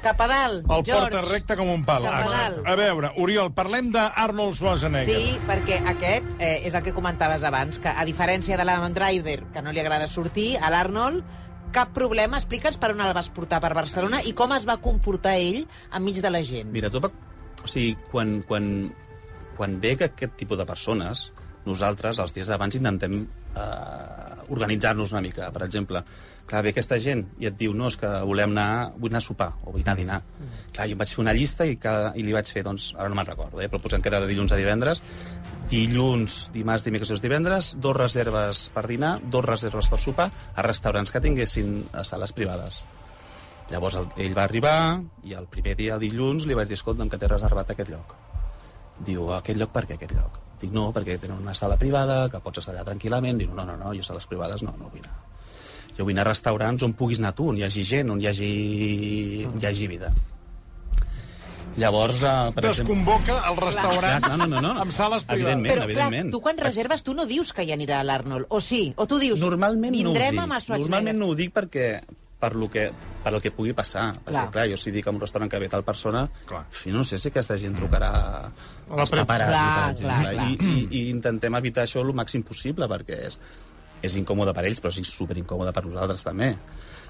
[0.00, 1.10] Cap a dalt, El George.
[1.10, 2.04] porta recte com un pal.
[2.06, 2.60] Cap a dalt.
[2.70, 5.16] A veure, Oriol, parlem d'Arnold Schwarzenegger.
[5.18, 9.40] Sí, perquè aquest eh, és el que comentaves abans, que a diferència de l'Adam Driver,
[9.52, 11.24] que no li agrada sortir, a l'Arnold
[11.74, 12.38] cap problema.
[12.40, 16.22] Explica'ns per on el vas portar per Barcelona i com es va comportar ell enmig
[16.24, 16.70] de la gent.
[16.74, 18.70] Mira, tu, o sigui, quan, quan,
[19.58, 21.28] quan ve que aquest tipus de persones,
[21.68, 24.17] nosaltres els dies abans intentem eh,
[24.48, 25.50] organitzar-nos una mica.
[25.54, 26.02] Per exemple,
[26.48, 29.26] clar, ve aquesta gent i et diu no, és que volem anar, vull anar a
[29.26, 30.20] sopar o vull anar a dinar.
[30.74, 33.08] Clar, jo em vaig fer una llista i, cada, i li vaig fer, doncs, ara
[33.08, 35.02] no me'n recordo, eh, però posem que era de dilluns a divendres,
[35.68, 41.12] dilluns, dimarts, dimecres i divendres, dos reserves per dinar, dos reserves per sopar, a restaurants
[41.12, 42.84] que tinguessin a sales privades.
[43.68, 44.76] Llavors el, ell va arribar
[45.28, 48.16] i el primer dia, dilluns, li vaig dir, escolta'm, que t'he reservat aquest lloc.
[49.04, 50.47] Diu, aquest lloc per què aquest lloc?
[50.58, 53.38] Dic, no, perquè tenen una sala privada, que pots estar allà tranquil·lament.
[53.38, 55.14] Diu, no, no, no, jo sales privades no, no vull anar.
[55.98, 58.28] Jo vull anar a restaurants on puguis anar tu, on hi hagi gent, on hi
[58.30, 58.50] hagi,
[59.52, 60.10] on hi hagi vida.
[61.78, 62.94] Llavors, uh, per exemple...
[62.94, 64.72] Desconvoca el restaurant Clar, no, no, no.
[64.82, 65.54] amb sales privades.
[65.54, 65.74] Evidentment.
[65.74, 66.32] Però, clar, evidentment.
[66.34, 68.88] tu quan reserves, tu no dius que hi anirà l'Arnold, o sí?
[68.98, 70.42] O tu dius, Normalment no ho vindrem dic.
[70.42, 70.90] amb el Schwarzenegger?
[70.90, 71.86] Normalment no ho dic perquè
[72.38, 72.88] per lo que,
[73.24, 74.12] per el que pugui passar.
[74.14, 74.42] Perquè, Clar.
[74.46, 76.64] clar, clar jo si dic a un restaurant que ve tal persona, Clar.
[76.70, 78.12] fi, no sé si aquesta gent trucarà
[78.88, 79.16] premsa.
[79.24, 80.20] paparazzi, Clar, exemple.
[80.20, 80.50] clar, clar.
[80.50, 83.40] I, i, I intentem evitar això el màxim possible, perquè és,
[84.02, 86.52] és incòmode per ells, però és superincòmode per nosaltres també.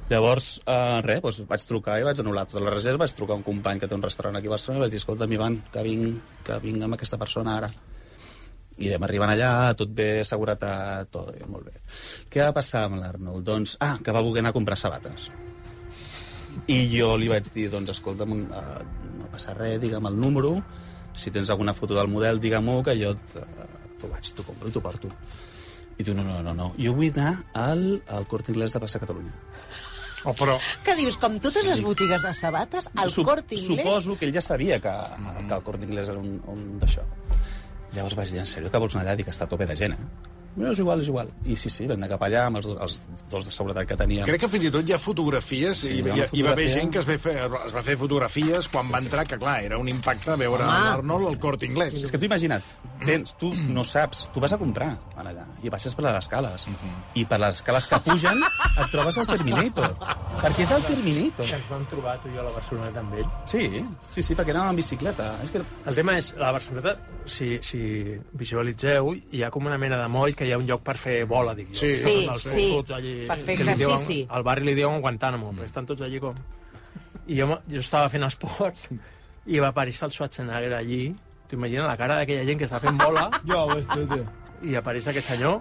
[0.08, 3.40] Llavors, eh, res, doncs vaig trucar i vaig anul·lar tota la reserva, vaig trucar a
[3.42, 5.82] un company que té un restaurant aquí a Barcelona i vaig dir, escolta, Ivan, que
[5.84, 7.68] vinc, que vinc amb aquesta persona ara.
[8.78, 11.74] I vam arribant allà, tot bé, seguretat, tot bé, molt bé.
[12.30, 13.42] Què va passar amb l'Arnold?
[13.46, 15.30] Doncs, ah, que va voler anar a comprar sabates.
[16.68, 18.78] I jo li vaig dir, doncs, escolta'm, uh,
[19.18, 20.52] no passa res, digue'm el número,
[21.18, 23.42] si tens alguna foto del model, digue-m'ho, que jo t-
[23.98, 25.10] t'ho vaig, t'ho compro i t'ho porto.
[25.98, 29.00] I diu, no, no, no, no, jo vull anar al, al Corte Inglés de Plaça
[29.02, 29.32] Catalunya.
[30.26, 33.82] Oh, però Que dius, com totes les botigues de sabates, al Sup- Corte Inglés...
[33.86, 34.94] Suposo que ell ja sabia que,
[35.48, 37.02] que el Corte Inglés era un, un d'això.
[37.96, 39.16] Llavors vaig dir, en sèrio que vols anar allà?
[39.20, 40.27] Dic, està a tope de gent, eh?
[40.58, 41.28] No, és igual, és igual.
[41.46, 43.96] I sí, sí, vam anar cap allà amb els, dos- els dos de seguretat que
[43.96, 44.24] teníem.
[44.26, 46.42] crec que fins i tot hi ha fotografies Sí, i, hi ha hi, una hi
[46.42, 46.74] va haver fotografia.
[46.74, 47.36] gent que es va, fer,
[47.68, 51.38] es va fer fotografies quan va entrar, que clar, era un impacte veure l'Arnold al
[51.38, 51.94] Corte Inglés.
[52.02, 52.62] És que tu imagina't,
[53.04, 56.66] tens, tu no saps, tu vas a comprar van allà, i baixes per les escales.
[57.14, 59.94] I per les escales que pugen et trobes el Terminator.
[60.42, 61.46] Perquè és el Terminator.
[61.46, 63.30] Que ens vam trobar tu i jo a la Barceloneta amb ell.
[63.46, 63.64] Sí,
[64.10, 65.30] sí, sí, perquè anàvem amb bicicleta.
[65.44, 67.80] És que El tema és, la Barceloneta, si, si
[68.38, 71.18] visualitzeu, hi ha com una mena de moll que hi ha un lloc per fer
[71.28, 71.80] bola, dic jo.
[71.82, 71.92] Sí.
[72.00, 74.18] Sí, Els sí, tots allí, per fer li diuen- exercici.
[74.30, 76.34] Al barri li diuen Guantánamo, però estan tots allí com...
[77.28, 78.78] I jo, jo estava fent esport
[79.46, 81.12] i va aparèixer el Schwarzenegger allí.
[81.48, 84.24] T'imagines la cara d'aquella gent que està fent bola Ja ves, tu, tio.
[84.68, 85.60] i apareix aquest senyor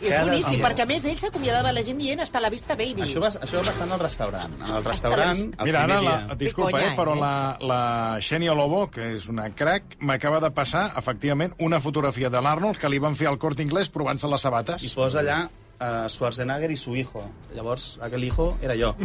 [0.00, 0.64] Cada boníssim, dia.
[0.64, 3.02] perquè a més ell s'acomiadava la gent dient hasta la vista, baby.
[3.06, 4.56] això va, això va passar en el restaurant.
[4.58, 7.20] En el restaurant, el Mira, ara, la, disculpa, conya, eh, però eh?
[7.20, 7.32] la,
[7.72, 7.80] la
[8.24, 12.90] Xènia Lobo, que és una crac, m'acaba de passar, efectivament, una fotografia de l'Arnold que
[12.92, 14.84] li van fer al Corte Inglés provant-se les sabates.
[14.86, 15.42] I posa allà
[15.80, 17.24] uh, Schwarzenegger i su hijo.
[17.54, 18.94] Llavors, aquel hijo era jo.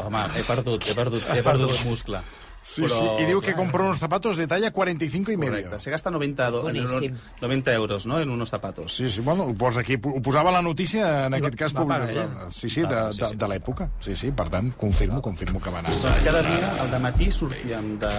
[0.00, 2.22] Home, he perdut, he perdut, he perdut muscle.
[2.62, 2.94] Sí, sí.
[3.18, 5.52] I diu que compró unos zapatos de talla 45 y medio.
[5.64, 5.80] Correcte.
[5.80, 7.14] Se gasta 90, do- Boníssim.
[7.40, 8.92] 90 euros, no?, en unos zapatos.
[8.94, 12.12] Sí, sí, bueno, ho posa aquí, ho posava la notícia, en aquest cas, va publicada.
[12.12, 12.52] ell.
[12.52, 13.34] Sí, sí, de, Va, de, sí.
[13.36, 13.88] de l'època.
[13.98, 15.90] Sí, sí, per tant, confirmo, confirmo que va anar.
[15.90, 18.12] Doncs cada dia, al matí, sortíem de,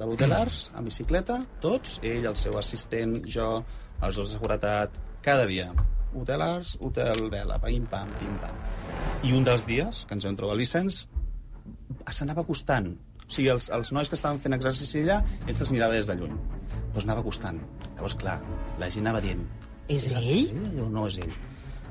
[0.00, 3.62] de l'Hotel Arts, amb bicicleta, tots, ell, el seu assistent, jo,
[4.00, 5.68] els dos de seguretat, cada dia.
[6.16, 8.56] Hotel Arts, Hotel Vela, pim-pam, pim-pam.
[9.28, 11.04] I un dels dies, que ens vam trobar el Vicenç,
[12.10, 12.94] s'anava acostant.
[13.28, 16.16] O sigui, els, els nois que estaven fent exercici allà, ell se'ls mirava des de
[16.16, 16.32] lluny.
[16.94, 17.60] Doncs anava acostant.
[17.94, 18.38] Llavors, clar,
[18.80, 19.44] la gent anava dient...
[19.88, 20.46] És el- ell?
[20.46, 21.34] És ell o no és ell?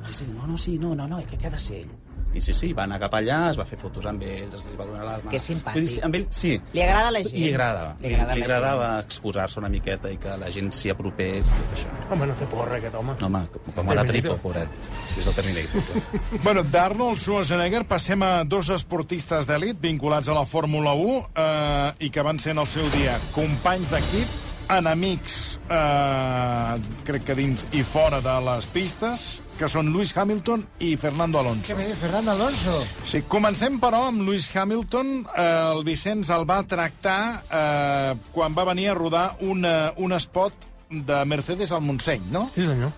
[0.10, 1.94] És ell, no, no, sí, no, no, no, que de ser ell.
[2.36, 4.76] I sí, sí, va anar cap allà, es va fer fotos amb ells, es li
[4.78, 5.32] va donar l'alma.
[5.32, 5.78] Que simpàtic.
[5.80, 6.52] Vull dir, sí, amb ell, sí.
[6.76, 7.38] Li agrada la gent.
[7.40, 7.86] Li agrada.
[8.02, 11.50] Li Li, agrada li la agradava exposar-se una miqueta i que la gent s'hi apropés,
[11.56, 11.94] tot això.
[12.14, 13.16] Home, no té porra, aquest home.
[13.22, 14.78] No, home, com, com a la tripa, pobret.
[15.08, 16.04] Si és el Terminator.
[16.48, 22.12] Bueno, d'Arnold Schwarzenegger passem a dos esportistes d'elit vinculats a la Fórmula 1 eh, i
[22.14, 24.36] que van ser en el seu dia companys d'equip,
[24.78, 25.36] enemics,
[25.72, 29.28] eh, crec que dins i fora de les pistes,
[29.58, 31.66] que són Lewis Hamilton i Fernando Alonso.
[31.66, 32.76] ¿Qué me dice Fernando Alonso?
[33.06, 35.12] Sí, comencem, però, amb Lewis Hamilton.
[35.36, 40.54] Eh, el Vicenç el va tractar eh, quan va venir a rodar una, un spot
[40.90, 42.48] de Mercedes al Montseny, no?
[42.56, 42.94] Sí, senyor.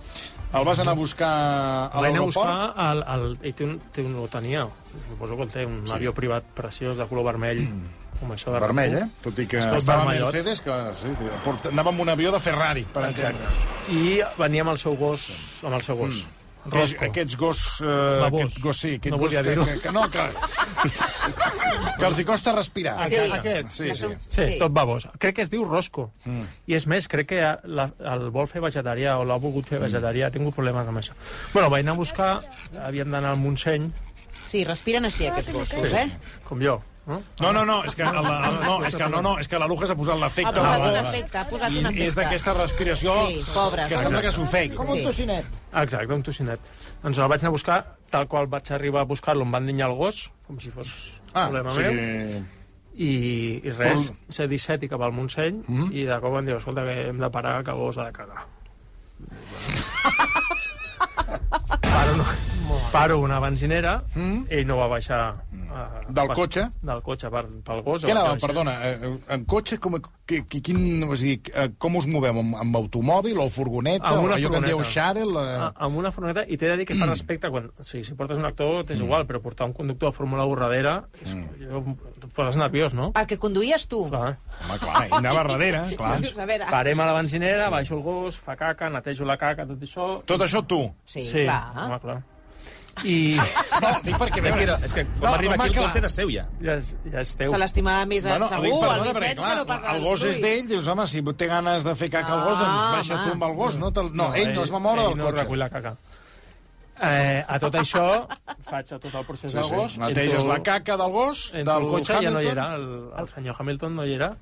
[0.49, 2.49] El vas anar a buscar a Vaig anar a l'aeroport?
[2.49, 2.91] buscar...
[2.91, 4.63] El, el, ell té un, té un, ho tenia,
[5.07, 5.93] suposo que el té, un sí.
[5.93, 7.61] avió privat preciós de color vermell,
[8.19, 9.05] com això de Vermell, eh?
[9.23, 10.33] Tot i que Escolta, estava a vermellot.
[10.33, 11.13] Mercedes, que sí,
[11.45, 13.59] porta- anava amb un avió de Ferrari, per entendre's.
[13.93, 15.29] I venia amb el seu gos,
[15.63, 16.23] amb el seu gos.
[16.25, 16.38] Mm.
[16.69, 16.81] Mm.
[16.83, 17.61] Aquests, aquests gos...
[17.81, 17.85] Eh,
[18.23, 18.41] Babós.
[18.45, 19.65] aquest gos, sí, aquest No gos volia que, dir-ho.
[19.65, 20.25] que, que, no, que,
[21.99, 22.95] que els hi costa respirar.
[23.09, 23.19] Sí.
[23.39, 23.71] Aquest.
[23.75, 24.09] Sí, sí.
[24.11, 25.07] Sí, sí, tot babós.
[25.19, 26.09] Crec que es diu Rosco.
[26.25, 26.45] Mm.
[26.71, 30.27] I és més, crec que la, el vol fer vegetarià o l'ha volgut fer vegetarià.
[30.29, 31.17] Ha tingut problemes amb això.
[31.53, 32.29] Bueno, vaig anar a buscar,
[32.85, 33.89] havíem d'anar al Montseny,
[34.49, 36.07] Sí, respiren així aquests gossos, eh?
[36.47, 36.79] com jo.
[37.09, 37.17] No?
[37.41, 39.95] No, no, és que, el, no, és que, no, no, és que la Luja s'ha
[39.97, 40.51] posat Ha l'efecte.
[40.59, 42.05] posat de un la- efecte, ha posat un efecte.
[42.07, 43.87] és d'aquesta respiració Sí, pobre.
[43.89, 44.75] que sembla que s'ofegui.
[44.75, 45.45] Como un tocinet.
[45.73, 46.59] Exacte, un tocinet.
[47.01, 47.79] Doncs el vaig anar a buscar,
[48.11, 50.93] tal qual vaig arribar a buscar-lo, em van dinyar el gos, com si fos
[51.33, 52.45] Ah, problema o meu.
[52.99, 55.93] I, i res, ser 17 i cap al Montseny, mm -hmm.
[55.95, 58.11] i de cop em diu, escolta, que hem de parar, que el gos ha de
[58.11, 58.45] cagar.
[61.81, 62.25] paro, una,
[62.91, 64.43] paro una benzinera, mm.
[64.49, 65.35] ell no va baixar...
[65.69, 66.63] Uh, Del cotxe?
[66.81, 68.01] Del cotxe, per, pel gos.
[68.01, 71.95] Què va anava, perdona, eh, en cotxe, com, que, que, quin, o sigui, eh, com
[71.99, 72.39] us moveu?
[72.41, 74.09] Amb, amb automòbil o furgoneta?
[74.09, 75.13] Amb una o allò que en dieu furgoneta.
[75.13, 75.43] Shuttle?
[75.43, 75.83] Ah, Eh...
[75.85, 77.69] amb una furgoneta, i t'he de dir que fa respecte quan...
[77.77, 80.57] O sigui, si portes un actor, t'és igual, però portar un conductor de Fórmula 1
[80.63, 81.83] darrere, és, jo,
[82.17, 83.11] et poses nerviós, no?
[83.13, 84.01] El que conduïes tu.
[84.09, 84.33] Clar.
[84.63, 86.15] Home, clar, ell anava darrere, clar.
[86.17, 89.85] A veure, Parem a la benzinera, baixo el gos, fa caca, netejo la caca, tot
[89.85, 90.09] això...
[90.25, 90.81] Tot això tu.
[91.05, 91.61] sí, sí, clar.
[91.85, 92.19] home, clar.
[93.07, 93.37] I
[93.81, 94.41] No, dic perquè...
[94.51, 96.45] Aquí era, és que quan No, va arribar aquí el gos era seu ja.
[96.61, 97.51] ja és, ja és teu.
[97.53, 100.01] Se l'estimava més Bueno, segur, dic, el perdona, perquè, Vicenç, clar, que no pas el
[100.03, 102.91] gos és d'ell, dius, home, si té ganes de fer caca al gos, doncs Ah,
[102.97, 103.91] baixa tu amb el gos, no?
[103.95, 105.43] Te'l- No, ell no es va moure ell del no cotxe.
[105.43, 105.95] recull la caca.
[107.01, 108.27] Eh, a tot això,
[108.67, 109.75] faig tot el procés Sí, del sí.
[109.75, 109.97] gos.
[109.97, 112.51] Neteges entro- la caca del gos, Entro del al cotxe, ja no hi Hamilton.
[112.51, 114.33] era, el, el senyor Hamilton no hi era.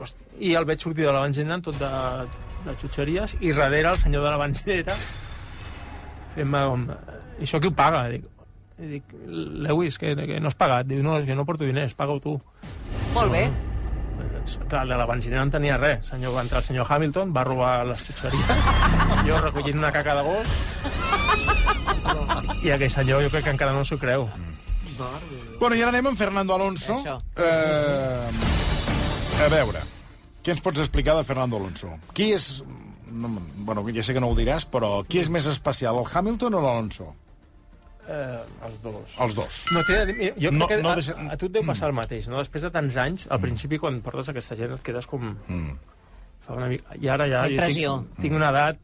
[0.00, 1.88] Hosti, I el veig sortir de la benzinera tot de,
[2.64, 4.96] de xutxeries, i darrere el senyor de la benzinera
[6.34, 6.62] fent-me.
[7.38, 8.08] I això qui ho paga?
[8.10, 8.24] Dic,
[8.78, 9.14] i dic
[9.66, 10.86] Lewis, que, que no has pagat.
[10.90, 12.38] Diu, no, que no porto diners, paga-ho tu.
[13.14, 13.48] Molt bé.
[14.68, 16.06] Clar, de la benzinera no en tenia res.
[16.08, 18.70] Senyor, va entrar el senyor Hamilton, va robar les xutxeries,
[19.26, 20.46] jo recollint una caca de gos,
[22.64, 24.28] i aquell senyor jo crec que encara no s'ho creu.
[25.60, 26.96] Bueno, i ara anem amb Fernando Alonso.
[26.96, 27.20] Això.
[27.38, 28.28] Eh,
[29.44, 29.84] a veure,
[30.42, 31.92] què ens pots explicar de Fernando Alonso?
[32.16, 32.62] Qui és...
[33.08, 33.30] No,
[33.64, 36.60] bueno, ja sé que no ho diràs, però qui és més especial, el Hamilton o
[36.64, 37.12] l'Alonso?
[38.08, 39.16] Eh, els dos.
[39.20, 39.56] Els dos.
[39.74, 41.90] No, de dir, jo No- crec que no a, deixa- a tu et deu passar
[41.90, 42.38] el mateix, no?
[42.40, 45.34] Després de tants anys, al principi, quan portes aquesta gent, et quedes com...
[45.46, 45.74] Mm.
[46.46, 46.96] Fa una mica...
[46.96, 47.42] I ara ja...
[47.52, 47.66] Jo.
[47.68, 48.78] Tinc, tinc una edat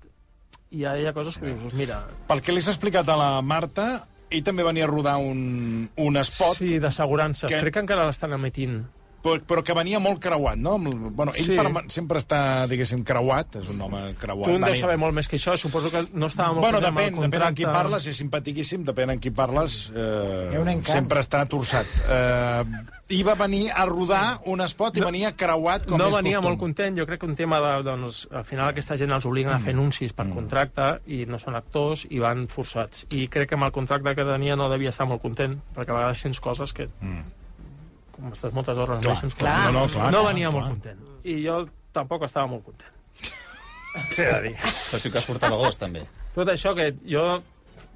[0.74, 2.02] i ja hi ha coses que dius, doncs mira...
[2.28, 3.86] Pel que li has explicat a la Marta,
[4.28, 7.48] ell també venia a rodar un, un spot, Sí, d'assegurances.
[7.48, 8.82] Que- Crec que encara l'estan emetint.
[9.24, 10.76] Però, però que venia molt creuat, no?
[10.78, 11.56] Bueno, ell Sí.
[11.56, 14.50] perma- sempre està, diguéssim, creuat, és un home creuat.
[14.50, 15.56] Tu en deus saber molt més que això.
[15.56, 18.16] Suposo que no estava molt Bueno, posat amb el depèn, depèn amb qui parles, és
[18.16, 21.86] simpaticíssim, depèn amb qui parles, eh, sempre està torçat.
[22.10, 22.64] Eh,
[23.10, 26.36] I va venir a rodar un spot i No- venia creuat com no és venia
[26.38, 26.50] costum.
[26.50, 29.52] molt content, jo crec que un tema de, doncs, al final aquesta gent els obliguen
[29.52, 29.62] a Mm.
[29.62, 33.04] fer anuncis per contracte i no són actors i van forçats.
[33.10, 35.94] I crec que amb el contracte que tenia no devia estar molt content, perquè a
[35.94, 36.88] vegades sents coses que...
[38.14, 39.18] Com estàs moltes hores, Clar, clar.
[39.18, 39.40] coses.
[39.40, 40.60] No, no, clar, no clar, venia clar.
[40.60, 41.00] molt content.
[41.24, 41.64] I jo
[41.96, 42.90] tampoc estava molt content.
[44.14, 44.54] Què de dir?
[44.60, 46.02] Però sí que es portava gos, també.
[46.34, 47.24] Tot això que jo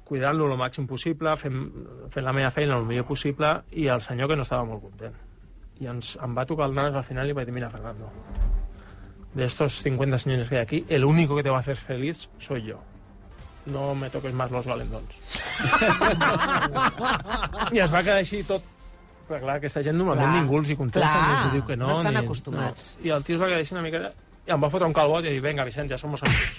[0.09, 1.59] cuidant-lo el màxim possible, fent,
[2.09, 5.13] fent la meva feina el millor possible, i el senyor que no estava molt content.
[5.79, 8.09] I ens, em va tocar el nas al final i vaig dir, mira, Fernando,
[9.35, 12.27] de estos 50 señores que hay aquí, el único que te va a hacer feliz
[12.39, 12.79] soy yo.
[13.67, 15.15] No me toques más los valendons.
[17.75, 18.63] I es va quedar així tot
[19.29, 20.41] però clar, aquesta gent normalment Clar.
[20.41, 21.91] ningú els hi contesta, Clar, ni els diu que no.
[21.91, 22.23] no estan ni...
[22.25, 22.89] acostumats.
[22.97, 23.05] No.
[23.05, 24.09] I el tio es va quedar així una mica...
[24.49, 26.57] I em va fotre un calbot i dir, venga, Vicent, ja somos amigos.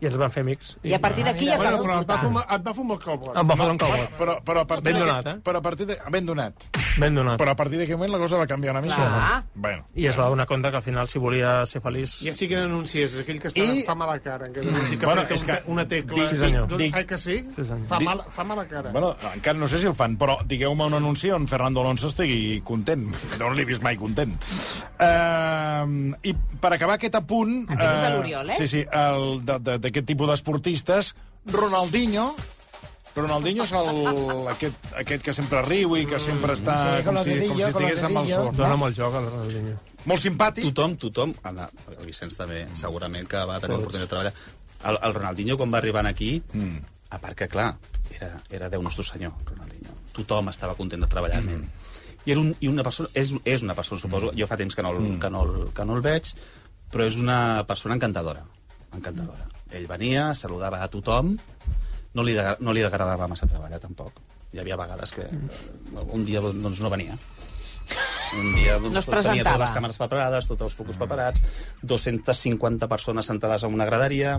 [0.00, 0.76] I ens van fer amics.
[0.82, 2.96] I a partir d'aquí ja es va Bueno, però et va fumar, et va fumar
[2.96, 3.36] el calbot.
[3.36, 4.14] Em va fotre un calbot.
[4.18, 5.34] Però, però a partir Ben donat, eh?
[5.44, 5.98] Però a partir de...
[6.10, 6.54] Ben donat.
[6.98, 7.38] Ben donat.
[7.38, 8.96] Però a partir d'aquell moment la cosa va canviar una mica.
[8.96, 9.42] Clar.
[9.54, 9.84] Bueno.
[9.94, 12.16] I es va donar compte que al final, si volia ser feliç...
[12.24, 15.22] Ja sí que n'anuncies, aquell que està, I- fa mala cara, que denunci que Bueno,
[15.28, 16.16] és que- una tecla.
[16.16, 16.66] dic- Sí, senyor.
[16.68, 17.36] Doncs, dic- ai que sí?
[17.56, 17.86] Sí, senyor.
[17.92, 18.90] Fa, Dic- mal, fa mala cara.
[18.96, 22.62] Bueno, encara no sé si el fan, però digueu-me un anunci on Fernando Alonso estigui
[22.64, 23.06] content.
[23.40, 24.34] No l'he vist mai content.
[25.00, 27.54] Uh, I per acabar aquest apunt...
[27.68, 28.56] Aquest és de eh, l'Oriol, eh?
[28.58, 31.12] Sí, sí, el de- de- d'aquest tipus d'esportistes,
[31.52, 32.30] Ronaldinho...
[33.10, 33.88] Ronaldinho és el,
[34.52, 38.04] aquest, aquest que sempre riu i que sempre està Sí, com, si, com si estigués
[38.06, 38.52] amb el surf.
[38.54, 38.78] Dóna No?
[38.84, 39.74] molt joc al Ronaldinho.
[40.06, 40.68] Molt simpàtic.
[40.68, 41.58] Tothom, tothom, el,
[41.96, 44.32] el Vicenç també, segurament que va tenir l'oportunitat de treballar.
[44.86, 46.96] El, el Ronaldinho, quan va arribar aquí, mm.
[47.10, 47.74] A part que, clar,
[48.14, 49.94] era, era Déu nostre senyor, Ronaldinho.
[50.14, 51.64] Tothom estava content de treballar amb ell.
[52.22, 54.84] I, era un, i una persona, és, és una persona, suposo, jo fa temps que
[54.86, 56.30] no, el, que, no el, que no el veig,
[56.92, 58.44] però és una persona encantadora.
[58.94, 59.48] Encantadora.
[59.76, 61.34] Ell venia, saludava a tothom,
[62.14, 64.18] no li, de- no li agradava massa treballar, tampoc.
[64.52, 67.14] Hi havia vegades que eh, un dia doncs, no venia.
[68.38, 71.42] Un dia doncs, No es tenia totes les càmeres preparades, tots els focus preparats,
[71.82, 74.36] 250 persones sentades en una graderia,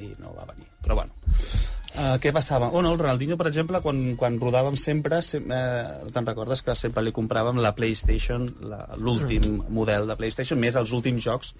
[0.00, 0.68] i no va venir.
[0.84, 1.12] Però bueno,
[1.96, 2.68] uh, què passava?
[2.74, 6.74] Oh, no, el Ronaldinho, per exemple, quan, quan rodàvem sempre, sem eh, te'n recordes que
[6.78, 11.54] sempre li compràvem la PlayStation, la- l'últim model de PlayStation, més els últims jocs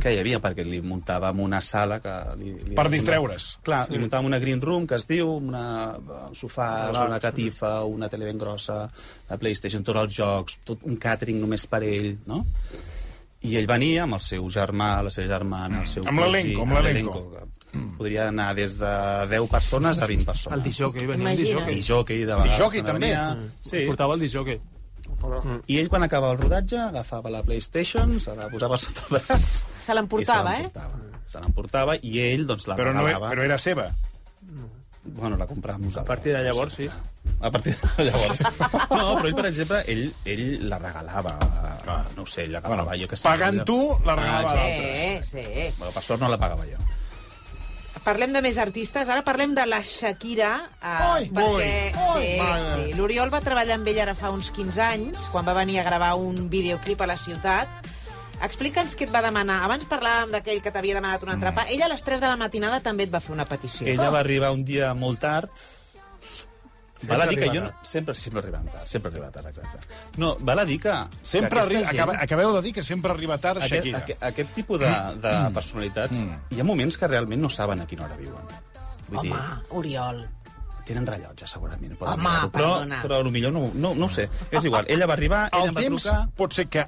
[0.00, 2.12] que hi havia, perquè li muntàvem una sala que...
[2.40, 3.46] Li, li Per distreure's.
[3.64, 3.94] Clar, sí.
[3.96, 5.64] li muntàvem una green room, que es diu, una
[5.96, 7.06] eh, sofàs, Relax.
[7.08, 8.82] una catifa, una tele ben grossa,
[9.30, 12.44] la PlayStation, tots els jocs, tot un catering només per ell, no?
[13.48, 16.76] I ell venia amb el seu germà, la seva germana, el seu Amb l'elenco, amb
[16.76, 17.22] l'elenco.
[17.98, 18.90] Podria anar des de
[19.30, 20.58] 10 persones a 20 persones.
[20.58, 21.68] El disjockey, venia Imagina't.
[21.68, 21.82] el disjockey.
[21.88, 22.50] jockey, de vegades.
[22.52, 23.10] Disjockey, també?
[23.12, 23.50] Venia.
[23.62, 23.84] Sí.
[23.86, 24.60] Portava el disjockey.
[25.68, 29.48] I ell, quan acabava el rodatge, agafava la PlayStation, se la posava sota el braç...
[29.84, 30.70] Se l'emportava, eh?
[31.28, 33.28] Se l'emportava i ell, doncs, la Però, no, regalava.
[33.34, 33.90] però era seva.
[35.02, 36.04] Bueno, la compràvem nosaltres.
[36.04, 36.88] A partir de llavors, sí.
[37.40, 38.40] A partir de llavors.
[38.90, 41.36] No, però ell, per exemple, ell, ell la regalava.
[42.16, 43.24] No ho sé, ell la regalava, jo que sé.
[43.28, 45.22] Pagant tu, la regalava Ah, a exacte.
[45.24, 45.74] Sí, sí.
[45.78, 46.80] Bueno, per sort no la pagava jo.
[48.04, 50.54] Parlem de més artistes, ara parlem de la Shakira.
[50.80, 52.70] Eh, Ai, perquè, ai, sí, mare.
[52.72, 52.94] sí.
[52.96, 56.14] L'Oriol va treballar amb ella ara fa uns 15 anys, quan va venir a gravar
[56.16, 57.68] un videoclip a la ciutat.
[58.40, 59.58] Explica'ns què et va demanar.
[59.66, 61.66] Abans parlàvem d'aquell que t'havia demanat un entrepà.
[61.68, 63.86] Ella a les 3 de la matinada també et va fer una petició.
[63.86, 65.50] Ella va arribar un dia molt tard.
[67.00, 67.72] Sempre val a dir que arriba jo...
[67.72, 69.78] No, sempre, sempre arribem tard, sempre arriba tard, exacte.
[70.20, 70.92] No, val a dir que...
[71.22, 74.02] Sempre que arriba, aquesta acaba, acabeu de dir que sempre arriba tard aquest, Shakira.
[74.04, 74.90] aquest, aquest tipus de,
[75.22, 78.52] de personalitats, hi ha moments que realment no saben a quina hora viuen.
[79.08, 80.20] Vull Home, dir, Oriol.
[80.90, 81.92] tenen rellotge, segurament.
[81.96, 82.96] poden Home, però, perdona.
[83.04, 84.24] però potser no, no, no ho sé.
[84.50, 86.24] És igual, ella va arribar, ella El em va temps trucar...
[86.36, 86.84] pot ser que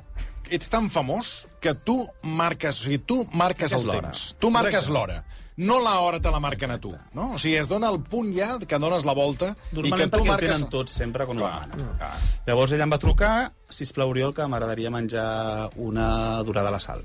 [0.53, 4.11] ets tan famós que tu marques, o sigui, tu marques el l'hora.
[4.11, 4.35] temps.
[4.39, 5.23] Tu marques l'hora.
[5.63, 7.35] No l'hora te la marquen a tu, no?
[7.37, 10.49] O sigui, es dona el punt ja que dones la volta i que tu marques...
[10.49, 11.83] tenen tots sempre quan ho demanen.
[11.99, 12.13] clar.
[12.47, 17.05] Llavors ella em va trucar, sisplau, Oriol, que m'agradaria menjar una durada a la sal.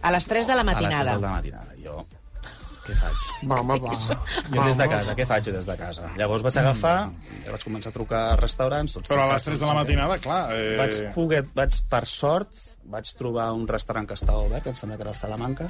[0.00, 1.16] A les 3 de la A les 3 matinada.
[1.16, 1.74] de la matinada.
[1.82, 2.06] Jo,
[2.88, 3.24] què faig?
[3.44, 3.94] Home, va.
[4.54, 6.10] Jo des de casa, què faig des de casa?
[6.18, 6.96] Llavors vaig agafar,
[7.44, 8.96] ja vaig començar a trucar a restaurants...
[8.98, 10.42] Tots Però a les tancats, 3 de la matinada, clar...
[10.56, 10.76] Eh...
[10.80, 14.96] Vaig poder, vaig, per sort, vaig trobar un restaurant que estava obert, que em sembla
[14.98, 15.68] que era el Salamanca,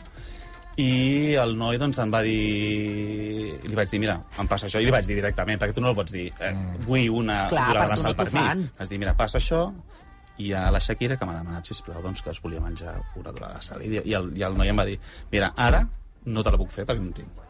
[0.79, 3.59] i el noi doncs, em va dir...
[3.67, 5.91] Li vaig dir, mira, em passa això, i li vaig dir directament, perquè tu no
[5.91, 6.55] el pots dir, eh,
[6.87, 8.69] vull una Clar, durada per de tu sal no per t'ho mi.
[8.79, 9.65] Vaig dir, mira, passa això,
[10.39, 13.59] i a la Shakira, que m'ha demanat, sisplau, doncs, que es volia menjar una durada
[13.59, 13.83] de sal.
[13.83, 15.01] I, i, el, I el noi em va dir,
[15.33, 15.83] mira, ara
[16.29, 17.45] no te la puc fer perquè no en tinc.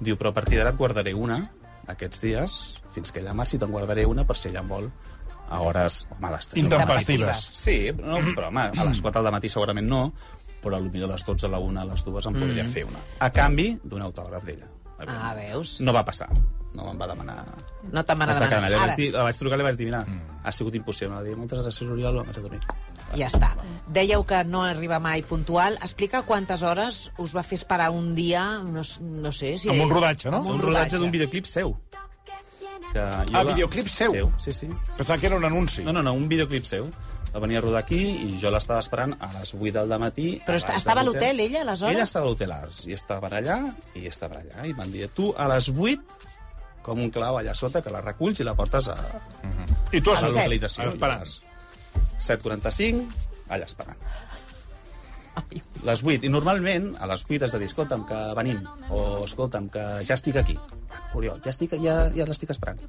[0.00, 1.42] Diu, però a partir d'ara et guardaré una,
[1.90, 2.58] aquests dies,
[2.94, 4.90] fins que ella marxi, te'n guardaré una per si ella en vol
[5.50, 7.40] a hores, home, a les 3 de la Intempestives.
[7.58, 10.04] Sí, no, però home, a les 4 del matí segurament no,
[10.62, 13.02] però potser a les 12, a la 1, a les 2 em podria fer una.
[13.18, 14.70] A canvi d'un autògraf d'ella.
[15.08, 15.78] Ah, veus?
[15.80, 16.28] No va passar.
[16.76, 17.40] No em va demanar...
[17.90, 18.50] No te'n va demanar.
[18.60, 20.04] Vaig, Ara, dir, la vaig trucar i li vaig dir, mira,
[20.44, 21.16] ha sigut impossible.
[21.16, 22.60] Va dir, moltes gràcies, Oriol, vaig a dormir.
[23.16, 23.54] Ja està.
[23.90, 25.78] Dèieu que no arriba mai puntual.
[25.82, 29.56] Explica quantes hores us va fer esperar un dia, no, no sé...
[29.58, 30.38] Si Amb un rodatge, no?
[30.44, 31.74] Amb Un, rodatge d'un videoclip seu.
[32.92, 34.10] Que jo Ah, la- videoclip seu?
[34.12, 34.68] Seu, sí, sí.
[34.96, 35.82] Pensava que era un anunci.
[35.84, 36.88] No, no, no, un videoclip seu.
[37.34, 40.40] Va venir a rodar aquí i jo l'estava esperant a les 8 del matí.
[40.46, 41.94] Però est- estava a l'hotel, ella, aleshores?
[41.94, 43.60] Ella estava a l'hotel Ars, i estava allà,
[43.94, 44.66] i estava allà.
[44.66, 46.02] I van dir, tu a les 8,
[46.82, 48.96] com un clau allà sota, que la reculls i la portes a,
[49.92, 50.88] I tu a has la localització.
[50.90, 51.38] Esperant.
[51.94, 54.10] I a les 7.45, allà esperant.
[55.86, 56.26] Les 8.
[56.26, 58.60] I normalment, a les 8 has de dir, escolta'm, que venim.
[58.90, 60.56] O, escolta'm, que ja estic aquí.
[61.16, 62.82] Oriol, ja, estic, ja, ja l'estic esperant.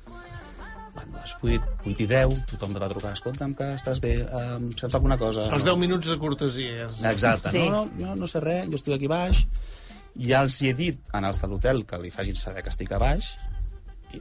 [0.91, 4.71] Bueno, a les 8, 8 i 10, tothom va trucar, escolta'm, que estàs bé, um,
[4.75, 5.47] saps alguna cosa?
[5.55, 6.89] Els 10 minuts de cortesia.
[7.13, 7.53] Exacte.
[7.55, 7.63] Sí.
[7.69, 9.45] No, no, jo no sé res, jo estic aquí baix.
[10.19, 12.91] Ja els hi he dit en els de l'hotel que li facin saber que estic
[12.91, 13.31] a baix
[14.12, 14.19] i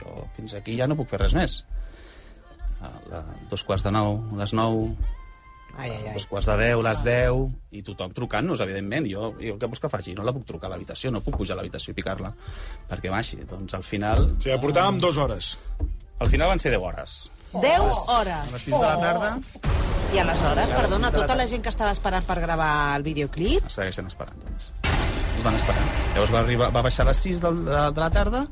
[0.00, 1.60] jo fins aquí ja no puc fer res més.
[2.80, 4.86] A la, dos quarts de nou, les nou,
[5.76, 6.12] Ai, ai, ai.
[6.14, 7.42] dos quarts de deu, les deu,
[7.76, 9.06] i tothom trucant-nos, evidentment.
[9.08, 10.14] Jo, jo què vols que faci?
[10.18, 12.32] No la puc trucar a l'habitació, no puc pujar a l'habitació i picar-la
[12.90, 13.40] perquè baixi.
[13.48, 14.26] Doncs al final...
[14.34, 15.54] O sigui, portàvem dues hores.
[16.20, 17.14] Al final van ser 10 hores.
[17.54, 18.50] 10 A les hores.
[18.62, 19.30] 6 de la tarda
[20.12, 22.72] I aleshores, I a les perdona, sis tota la gent que estava esperant per gravar
[22.98, 23.66] el videoclip...
[23.66, 24.42] es segueixen esperant.
[24.44, 24.72] Doncs.
[25.38, 25.90] Es van esperant.
[26.14, 28.44] Llavors va, arribar, va baixar a les 6 de, de, de la tarda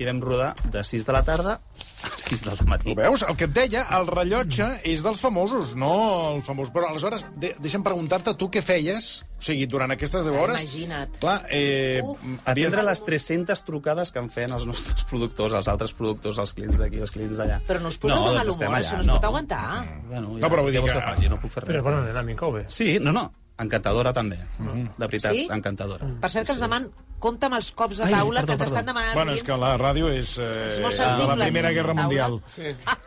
[0.00, 1.58] i vam rodar de 6 de la tarda
[2.02, 2.90] 6 del matí.
[2.92, 3.22] Ho veus?
[3.28, 5.92] El que et deia, el rellotge és dels famosos, no
[6.36, 6.70] el famós.
[6.74, 10.60] Però aleshores, de, deixa'm preguntar-te tu què feies, o sigui, durant aquestes 10 hores...
[10.62, 11.18] Imagina't.
[11.22, 12.22] Clar, eh, Uf.
[12.46, 12.72] havies...
[12.72, 16.78] Atendre les 300 trucades que em feien els nostres productors, els altres productors, els clients
[16.78, 17.60] d'aquí, els clients d'allà.
[17.68, 19.62] Però no us posa de mal humor, això no es pot aguantar.
[20.10, 21.74] Bueno, No, però vull dir ja que- que faci, no puc fer res.
[21.74, 22.64] Però bona nena, a mi cau bé.
[22.68, 23.28] Sí, no, no,
[23.62, 24.38] encantadora també.
[24.58, 25.48] De veritat, Sí?
[25.50, 26.06] encantadora.
[26.20, 26.90] Per cert, que ens deman...
[27.22, 28.74] Compte amb els cops de Ai, taula perdó, que ens perdó.
[28.74, 31.94] estan demanant Bueno, és que la ràdio és, eh, És de la sensible, Primera Guerra.
[31.94, 32.40] Mundial.
[32.50, 32.62] Sí.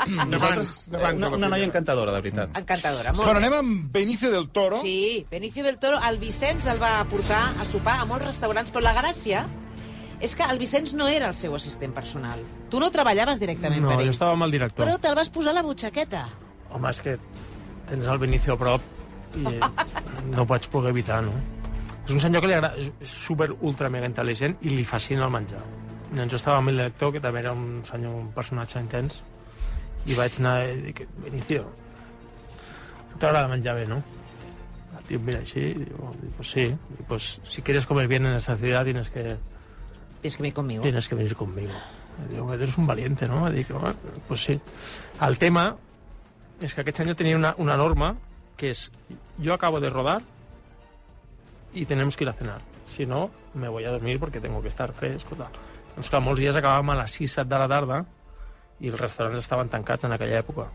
[0.08, 2.58] Nosaltres, d'abans de una, una noia encantadora, de veritat.
[2.58, 3.45] Encantadora, molt Bueno, bé.
[3.45, 4.80] anem amb Benicio del Toro.
[4.80, 8.84] Sí, Benicio del Toro, el Vicenç el va portar a sopar a molts restaurants, però
[8.88, 9.47] la gràcia
[10.22, 12.39] és que el Vicenç no era el seu assistent personal.
[12.70, 14.10] Tu no treballaves directament No, per jo ell.
[14.16, 14.86] estava amb el director.
[14.88, 16.30] Però te'l vas posar a la butxaqueta.
[16.72, 17.18] Home, és que
[17.89, 18.82] tens el Benicio a prop
[19.36, 19.44] i
[20.32, 21.32] no ho pots poder evitar, no?
[22.06, 25.32] És un senyor que li agrada, és super ultra mega intel·ligent i li fascina el
[25.34, 25.62] menjar.
[26.14, 29.24] Llavors jo estava amb el director, que també era un senyor, un personatge intens,
[30.06, 31.66] i vaig anar i dic, Benicio,
[33.20, 34.02] t'agrada menjar bé, no?
[35.00, 38.36] El tio mira així i diu, pues sí, y pues si quieres comer bien en
[38.36, 39.36] esta ciudad tienes que,
[40.22, 40.82] Tienes que venir conmigo.
[40.82, 41.74] tienes que venir conmigo.
[42.32, 43.48] Digo, eres un valiente, ¿no?
[43.50, 43.94] Y digo, "Ah,
[44.28, 44.60] pues sí.
[45.22, 45.76] El tema
[46.62, 48.16] és que aquest senyor tenia una, una norma
[48.58, 48.89] que és,
[49.38, 50.22] yo acabo de rodar
[51.74, 52.62] y tenemos que ir a cenar.
[52.88, 55.36] Si no, me voy a dormir porque tengo que estar fresco.
[55.36, 55.49] Tal.
[55.95, 58.01] Doncs clar, molts dies acabàvem a les 6-7 de la tarda
[58.80, 60.68] i els restaurants estaven tancats en aquella època.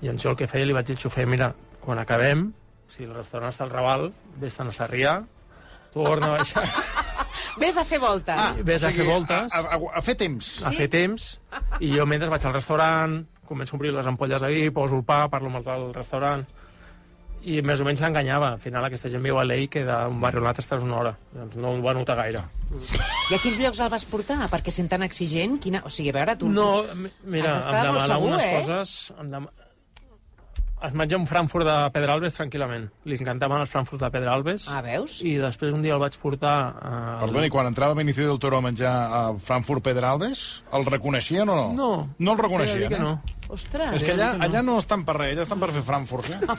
[0.00, 2.52] I llavors jo el que feia li vaig dir al xofer, mira, quan acabem,
[2.88, 5.14] si el restaurant està al Raval, vés-te'n a Sarrià,
[5.92, 6.64] torna a baixar,
[7.58, 8.38] Ves a fer voltes.
[8.38, 10.46] Ah, vés a fer voltes A, a, a fer temps.
[10.62, 11.24] a fer temps
[11.82, 13.16] i jo mentre vaig al restaurant
[13.48, 16.44] començo a omplir les ampolles ahí, poso el pa, parlo amb el del restaurant
[17.42, 18.54] i més o menys l'enganyava.
[18.56, 20.98] Al final aquesta gent viu a l'Ei que d'un barri a un altre estàs una
[20.98, 21.14] hora.
[21.34, 22.42] Doncs no ho va notar gaire.
[23.30, 24.40] I a quins llocs el vas portar?
[24.50, 25.84] Perquè sent tan exigent, quina...
[25.84, 26.50] O sigui, a veure, tu...
[26.50, 28.52] No, mi- mira, em demana segur, unes eh?
[28.60, 28.98] coses...
[29.20, 29.48] Em dem...
[30.78, 32.84] Es menja un Frankfurt de Pedralbes tranquil·lament.
[33.10, 34.68] Li encantaven els Frankfurts de Pedralbes.
[34.70, 35.16] Ah, veus?
[35.26, 36.52] I després un dia el vaig portar...
[36.78, 36.92] A...
[37.24, 40.44] Perdoni, quan entrava Benicio del Toro a menjar a Frankfurt Pedralbes,
[40.78, 41.66] el reconeixien o no?
[41.74, 41.90] No.
[42.22, 43.02] No el reconeixien, que eh?
[43.02, 43.16] no.
[43.48, 43.94] Ostres.
[43.96, 46.26] És que allà, allà no estan per res, allà estan per fer Frankfurt.
[46.28, 46.56] Eh?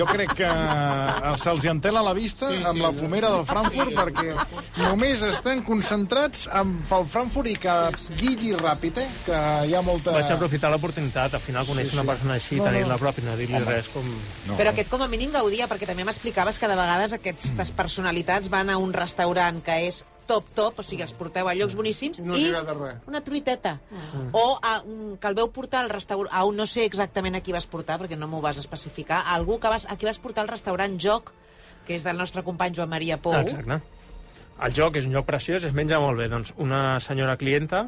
[0.00, 3.44] Jo crec que eh, se'ls entela la vista Sí, sí, sí, amb la fumera del
[3.46, 3.96] Frankfurt Sí.
[3.96, 4.34] perquè
[4.82, 7.76] només estan concentrats en el Frankfurt i que
[8.18, 9.08] guilli ràpid, eh?
[9.26, 9.40] que
[9.70, 10.16] hi ha molta...
[10.18, 12.70] Vaig aprofitar l'oportunitat, al final conèixer una persona així, No, no.
[12.72, 14.06] tenir-la prop i no dir-li res com...
[14.48, 14.56] No.
[14.58, 18.70] Però aquest com a mínim gaudia, perquè també m'explicaves que de vegades aquestes personalitats van
[18.74, 20.02] a un restaurant que és
[20.32, 23.76] top, top, o sigui, els porteu a llocs boníssims No i una truiteta.
[24.32, 26.32] O a, un- que el veu portar al restaurant...
[26.32, 29.22] A un, no sé exactament a qui vas portar, perquè no m'ho vas especificar.
[29.26, 31.30] A algú que vas, a qui vas portar al restaurant Joc,
[31.86, 33.36] que és del nostre company Joan Maria Pou.
[33.36, 33.80] Exacte.
[34.62, 36.28] El joc és un lloc preciós, es menja molt bé.
[36.30, 37.86] Doncs una senyora clienta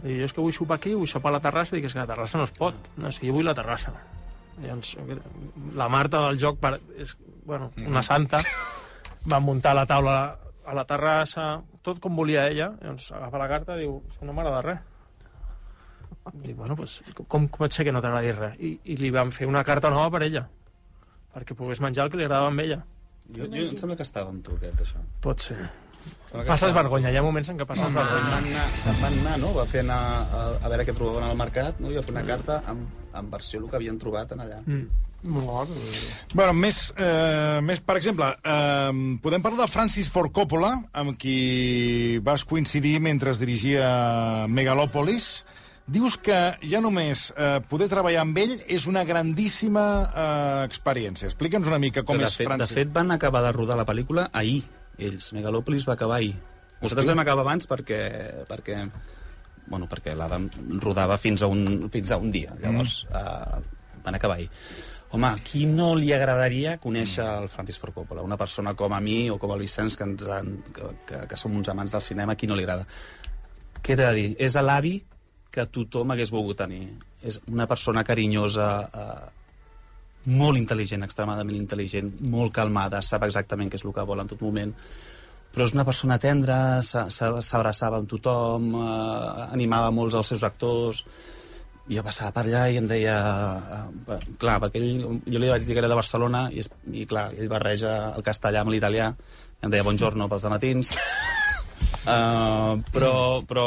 [0.00, 2.00] i jo és que vull sopar aquí, vull sopar a la terrassa, dic, és que
[2.00, 2.76] la terrassa no es pot.
[2.96, 3.92] No, és que jo vull la terrassa.
[4.62, 4.94] Llavors,
[5.76, 7.12] la Marta del joc per, és
[7.44, 8.40] bueno, una santa,
[9.28, 10.16] va muntar la taula
[10.66, 14.26] a la terrassa, tot com volia ella, llavors agafa la carta i diu, "És que
[14.26, 14.80] no m'agrada res.
[16.34, 18.56] Dic, bueno, pues, com pot ser que no t'agradi res?
[18.60, 20.48] I, I li van fer una carta nova per ella,
[21.34, 22.84] perquè pogués menjar el que li agradava a ella.
[23.34, 25.02] Jo, jo em sembla que estava amb tu, aquest, això.
[25.20, 25.68] Pot ser.
[26.46, 28.64] Passes vergonya, hi ha moments en què passes vergonya.
[28.78, 29.52] se'n van anar, no?
[29.54, 29.98] Va fer anar
[30.32, 31.90] a, a veure què trobaven al mercat, no?
[31.90, 34.60] I va fer una carta amb, amb versió el que havien trobat en allà.
[34.66, 34.86] Mm.
[36.32, 42.18] Bueno, més, eh, més per exemple, eh, podem parlar de Francis Ford Coppola, amb qui
[42.24, 45.44] vas coincidir mentre es dirigia Megalòpolis.
[45.90, 51.28] Dius que ja només eh, poder treballar amb ell és una grandíssima eh, experiència.
[51.28, 52.70] Explica'ns una mica com de és fet, Francis.
[52.70, 54.62] De fet, van acabar de rodar la pel·lícula ahir,
[54.98, 55.32] ells.
[55.36, 56.36] Megalòpolis va acabar ahir.
[56.80, 57.98] Nosaltres vam acabar abans perquè,
[58.48, 58.84] perquè
[59.70, 60.48] bueno, perquè l'Adam
[60.82, 62.54] rodava fins a un, fins a un dia.
[62.62, 63.18] Llavors, mm.
[63.18, 64.48] uh, van acabar ahir.
[65.12, 68.22] Home, a qui no li agradaria conèixer el Francis Ford Coppola?
[68.22, 71.38] Una persona com a mi o com el Vicenç, que, ens han, que, que, que
[71.40, 72.86] som uns amants del cinema, a qui no li agrada?
[73.82, 74.28] Què t'he de dir?
[74.38, 75.00] És l'avi
[75.50, 76.84] que tothom hagués volgut tenir.
[77.26, 83.84] És una persona carinyosa, eh, molt intel·ligent, extremadament intel·ligent, molt calmada, sap exactament què és
[83.88, 84.70] el que vol en tot moment,
[85.50, 90.44] però és una persona tendra, s'a- s'a- s'abraçava amb tothom, eh, animava molts dels seus
[90.46, 91.02] actors,
[91.90, 93.16] jo passava per allà i em deia...
[94.14, 96.64] Eh, clar, perquè ell, jo li vaig dir que era de Barcelona i,
[97.02, 99.10] i clar, ell barreja el castellà amb l'italià,
[99.60, 100.94] em deia buongiorno pels matins,
[102.04, 103.14] uh, però,
[103.48, 103.66] però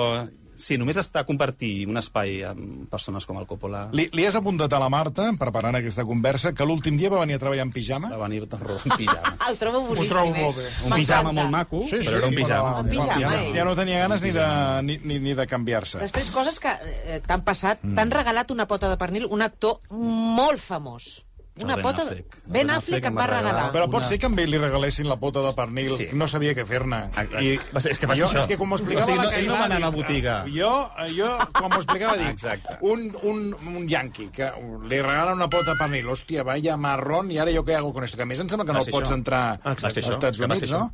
[0.64, 3.90] Sí, només està a compartir un espai amb persones com el Coppola.
[3.96, 7.36] Li, li has apuntat a la Marta, preparant aquesta conversa, que l'últim dia va venir
[7.36, 8.12] a treballar en pijama?
[8.14, 9.34] Va venir tot rodó en pijama.
[9.50, 10.46] El trobo boníssim, trobo eh?
[10.46, 10.70] molt bé.
[10.88, 12.72] Un pijama molt maco, Sí, sí, però era un pijama.
[12.80, 13.52] En pijama, ja, ell.
[13.58, 14.48] ja no tenia ganes ni de,
[14.88, 16.00] ni, ni, ni de canviar-se.
[16.06, 17.84] Després, coses que eh, t'han passat.
[17.84, 21.26] T'han regalat una pota de pernil un actor molt famós.
[21.62, 22.02] Una Ben pota...
[22.02, 22.38] Affleck.
[22.46, 23.72] Ben Ben Affleck Affleck em va regalar regalar.
[23.76, 26.08] Però pot Una- ser que a ell li regalessin la pota de pernil, Sí.
[26.14, 27.02] no sabia què fer-ne.
[27.42, 28.40] I Va ser- és que va ser jo, això.
[28.40, 29.90] És que com m'ho explicava O sigui, la no- ell no va anar a la
[29.92, 30.46] botiga.
[30.50, 30.72] Jo,
[31.16, 32.78] jo quan m'ho explicava, dic, Exacte.
[32.82, 34.52] un, un, un yanqui que
[34.90, 38.04] li regala una pota de pernil, hòstia, vaya marrón, i ara jo què hago con
[38.04, 38.18] esto?
[38.18, 39.14] Que a més em sembla que no pots això.
[39.14, 40.92] entrar als Estats Units, no?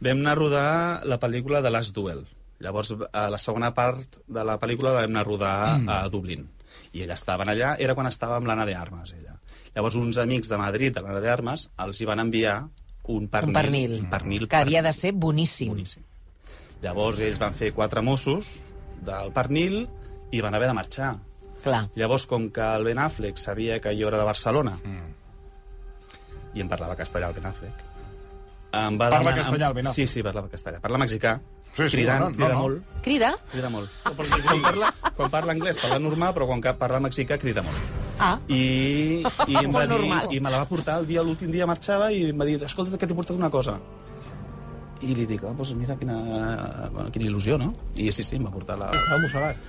[0.00, 2.26] Vam anar a rodar la pel·lícula de Last Duel.
[2.60, 5.88] Llavors, a la segona part de la pel·lícula la vam anar a rodar Mm.
[5.90, 6.48] a Dublín.
[6.92, 9.37] I ella estaven allà, era quan estava amb l'Anna de Armes, ella.
[9.74, 12.56] Llavors, uns amics de Madrid, de l'Anna de Armes, els hi van enviar
[13.08, 13.48] un pernil.
[13.48, 15.68] Un pernil, Un pernil que havia de ser boníssim.
[15.72, 16.02] boníssim.
[16.82, 18.50] Llavors, ells van fer quatre Mossos
[19.02, 19.86] del pernil
[20.30, 21.16] i van haver de marxar.
[21.64, 21.88] Clar.
[21.98, 24.76] Llavors, com que el Ben Affleck sabia que jo era de Barcelona,
[26.54, 27.84] i em parlava castellà el Ben Affleck,
[28.72, 29.38] em va Parla demanar...
[29.44, 30.08] castellà, el Ben Affleck?
[30.08, 30.80] Sí, sí, parlava castellà.
[30.80, 31.38] Parla mexicà,
[31.76, 32.60] Sí, sí, cridant, no, no, crida no.
[32.62, 32.94] molt.
[33.04, 33.28] Crida?
[33.52, 33.90] Crida molt.
[34.02, 38.07] Quan parla, quan parla anglès parla normal, però quan parla mexicà crida molt.
[38.18, 38.34] Ah.
[38.50, 40.32] I, i em va dir, normal.
[40.34, 42.98] i me la va portar el dia, l'últim dia marxava i em va dir, escolta,
[42.98, 43.78] que t'he portat una cosa.
[45.06, 46.16] I li dic, oh, doncs mira quina,
[46.90, 47.70] bueno, quina il·lusió, no?
[47.94, 48.90] I sí, sí, em va portar la...
[48.90, 49.68] Estava mossegat.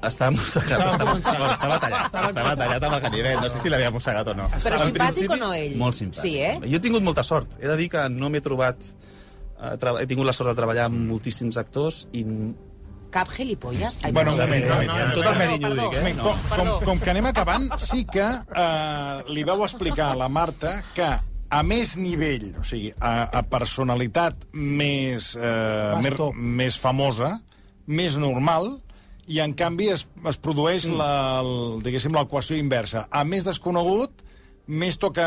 [0.00, 3.90] Estava mossegat, estava, estava, estava tallat, estava tallat amb el ganivet, no sé si l'havia
[3.92, 4.46] mossegat o no.
[4.62, 5.74] Però Al simpàtic principi, o no, ell?
[5.82, 6.22] Molt simpàtic.
[6.22, 6.54] Sí, eh?
[6.70, 7.58] Jo he tingut molta sort.
[7.58, 8.86] He de dir que no m'he trobat...
[9.60, 12.22] He tingut la sort de treballar amb moltíssims actors i
[13.10, 13.96] Cap gilipolles?
[14.04, 14.90] Ai, Bueno, un moment, un moment.
[15.00, 16.12] amb tot el carinyo ho dic, eh?
[16.20, 20.76] Com, com, com que anem acabant, sí que eh, li vau explicar a la Marta
[20.94, 21.08] que
[21.50, 27.40] a més nivell, o sigui, a, a personalitat més, eh, més, més famosa,
[27.90, 28.76] més normal,
[29.30, 30.96] i en canvi es, es produeix Mm.
[30.98, 31.10] la,
[31.42, 33.08] el, diguéssim, l'equació inversa.
[33.10, 34.22] A més desconegut,
[34.70, 35.26] més toca...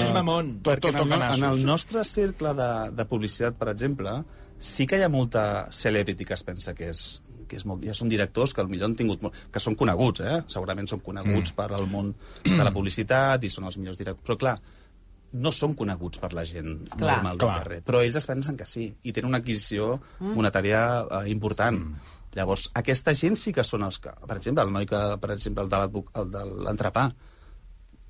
[0.00, 0.54] Més mamón.
[0.64, 4.22] Tot, tot Perquè en, toca el, en el nostre cercle de, de publicitat, per exemple,
[4.64, 7.04] sí que hi ha molta celebrity que es pensa que és
[7.44, 10.38] que és molt, ja són directors que potser han tingut molt, que són coneguts, eh?
[10.48, 11.58] segurament són coneguts mm.
[11.58, 12.14] per al món
[12.46, 14.54] de la publicitat i són els millors directors, però clar,
[15.34, 17.18] no són coneguts per la gent Clar.
[17.18, 17.58] normal del Clar.
[17.60, 21.80] carrer, però ells es pensen que sí, i tenen una adquisició monetària eh, important.
[21.80, 22.12] Mm.
[22.34, 24.10] Llavors, aquesta gent sí que són els que...
[24.24, 27.04] Per exemple, el noi que, per exemple, el de l'advoc- el de l'entrepà,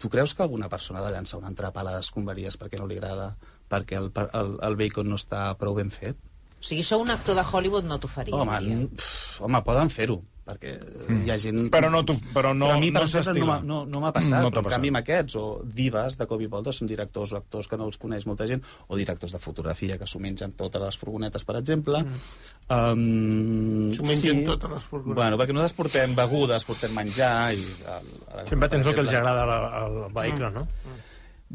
[0.01, 2.87] tu creus que alguna persona ha de llançar un entrepà a les escombraries perquè no
[2.89, 3.33] li agrada,
[3.69, 6.21] perquè el, el, el bacon no està prou ben fet?
[6.65, 8.39] O sigui, sou un actor de Hollywood, no t'ho faria.
[8.41, 10.15] Home, pff, home, poden fer-ho,
[10.49, 11.19] perquè mm.
[11.27, 11.59] hi ha gent...
[11.75, 13.51] Però no, tu, però no, però a mi, per no exemple, no, s'estila.
[13.51, 14.95] m'ha- no, no m'ha passat, No no però en canvi passat.
[14.95, 15.45] amb aquests, o
[15.83, 18.97] divas de Kobe Boldo, són directors o actors que no els coneix molta gent, o
[18.97, 22.01] directors de fotografia que s'ho mengen totes les furgonetes, per exemple.
[22.01, 22.25] Mm.
[22.73, 25.21] Um, S'ho mengen totes les furgonetes.
[25.21, 27.35] Bueno, perquè nosaltres portem begudes, portem menjar...
[27.53, 27.61] I,
[27.99, 29.45] el, el, Sempre tens el que els agrada
[29.85, 30.65] al, vehicle, no?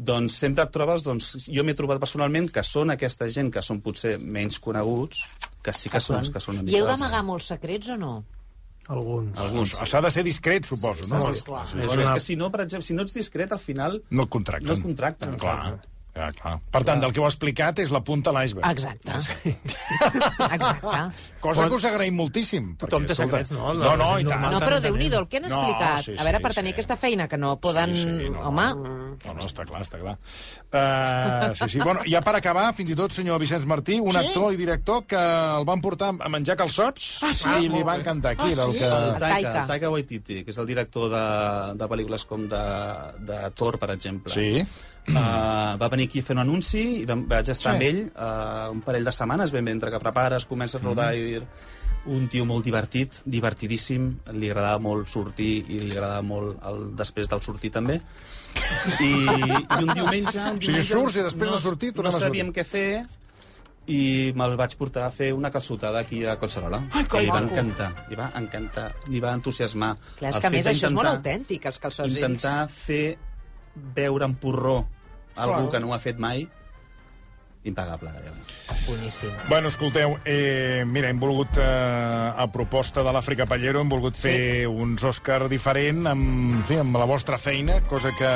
[0.00, 3.82] Doncs sempre et trobes, doncs, jo m'he trobat personalment que són aquesta gent que són
[3.84, 5.26] potser menys coneguts,
[5.62, 7.96] que sí que són els que són una I heu els- d'amagar molts secrets o
[8.00, 8.14] no?
[8.90, 9.36] Alguns.
[9.38, 9.76] Alguns.
[9.86, 11.20] S'ha de ser discret, suposo, no?
[11.34, 11.66] sí, clar.
[11.68, 14.02] Sí, És una- és que si no, per exemple, si no ets discret, al final
[14.10, 14.66] No et contracten.
[14.66, 15.36] no et contracten.
[15.38, 15.78] Clar.
[16.20, 16.58] Ja, clar.
[16.68, 18.68] Per tant, del que heu explicat és la punta a l'iceberg.
[18.68, 19.14] Exacte.
[20.56, 21.04] Exacte.
[21.40, 22.74] Cosa que us agraïm moltíssim.
[22.80, 23.70] Tothom té secrets, no?
[23.72, 24.42] No, no, i tant.
[24.52, 26.02] No, però déu nhi el que han No, explicat.
[26.04, 26.76] sí, a veure, sí, per tenir sí.
[26.76, 27.94] aquesta feina que no poden...
[27.96, 28.42] Sí, sí, no.
[28.50, 28.66] Home,
[29.20, 30.14] No, no, està clar, està clar.
[30.68, 31.80] Uh, sí, sí.
[31.80, 35.20] Bueno, ja per acabar, fins i tot, senyor Vicenç Martí, un actor i director que
[35.20, 37.56] el van portar a menjar calçots ah, sí?
[37.64, 38.36] i li va encantar.
[38.40, 38.84] Qui era el que...
[38.84, 39.66] El El Taika, Taika.
[39.72, 41.24] Taika Waititi, que és el director de,
[41.80, 42.64] de pel·lícules com de,
[43.32, 44.32] de Thor, per exemple.
[44.36, 44.64] Sí.
[45.10, 47.76] Uh, va venir aquí a fer un anunci i vam, vaig estar Sí.
[47.76, 51.14] amb ell uh, un parell de setmanes, ben bé, entre que prepares, comences a rodar
[51.18, 51.40] i
[52.06, 57.28] un tio molt divertit, divertidíssim, li agradava molt sortir i li agradava molt el després
[57.28, 57.98] del sortir també.
[59.00, 60.38] I, i un diumenge...
[60.40, 62.28] Un O sigui, diumenge surts i després no, de sortir tornem no a sortir.
[62.28, 62.86] sabíem què fer
[63.90, 66.78] i me'l vaig portar a fer una calçotada aquí a Collserola.
[66.94, 67.50] Ai, que li va maco.
[67.54, 69.96] encantar, li va encantar, li va entusiasmar.
[70.20, 73.18] clar, és El que a més això és molt autèntic, els calçots intentar fer
[73.96, 74.78] veure en porró
[75.42, 75.70] algú Claro.
[75.70, 76.48] que no ho ha fet mai,
[77.62, 78.38] impagable, gairebé.
[78.88, 79.28] Boníssim.
[79.50, 84.66] Bueno, escolteu, eh, mira, hem volgut, eh, a proposta de l'Àfrica Pallero, hem volgut fer
[84.66, 88.30] uns Òscar diferent amb, en fi, amb la vostra feina, cosa que,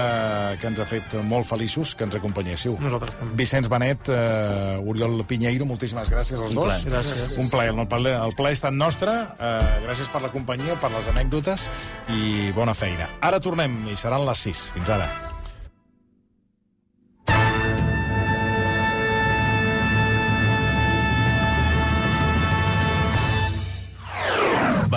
[0.60, 2.76] que ens ha fet molt feliços que ens acompanyéssiu.
[2.78, 3.34] Nosaltres també.
[3.40, 6.64] Vicenç Benet, eh, Oriol Pinheiro, moltíssimes gràcies als Un dos.
[6.66, 6.84] plaer.
[6.92, 7.38] Gràcies.
[7.38, 7.72] Un plaer.
[7.74, 9.10] El plaer, el plaer ha estat nostre.
[9.10, 11.70] Eh, gràcies per la companyia, per les anècdotes
[12.10, 13.08] i bona feina.
[13.22, 14.68] Ara tornem i seran les 6.
[14.74, 15.33] Fins ara.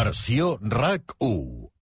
[0.07, 1.67] Versió RAC 1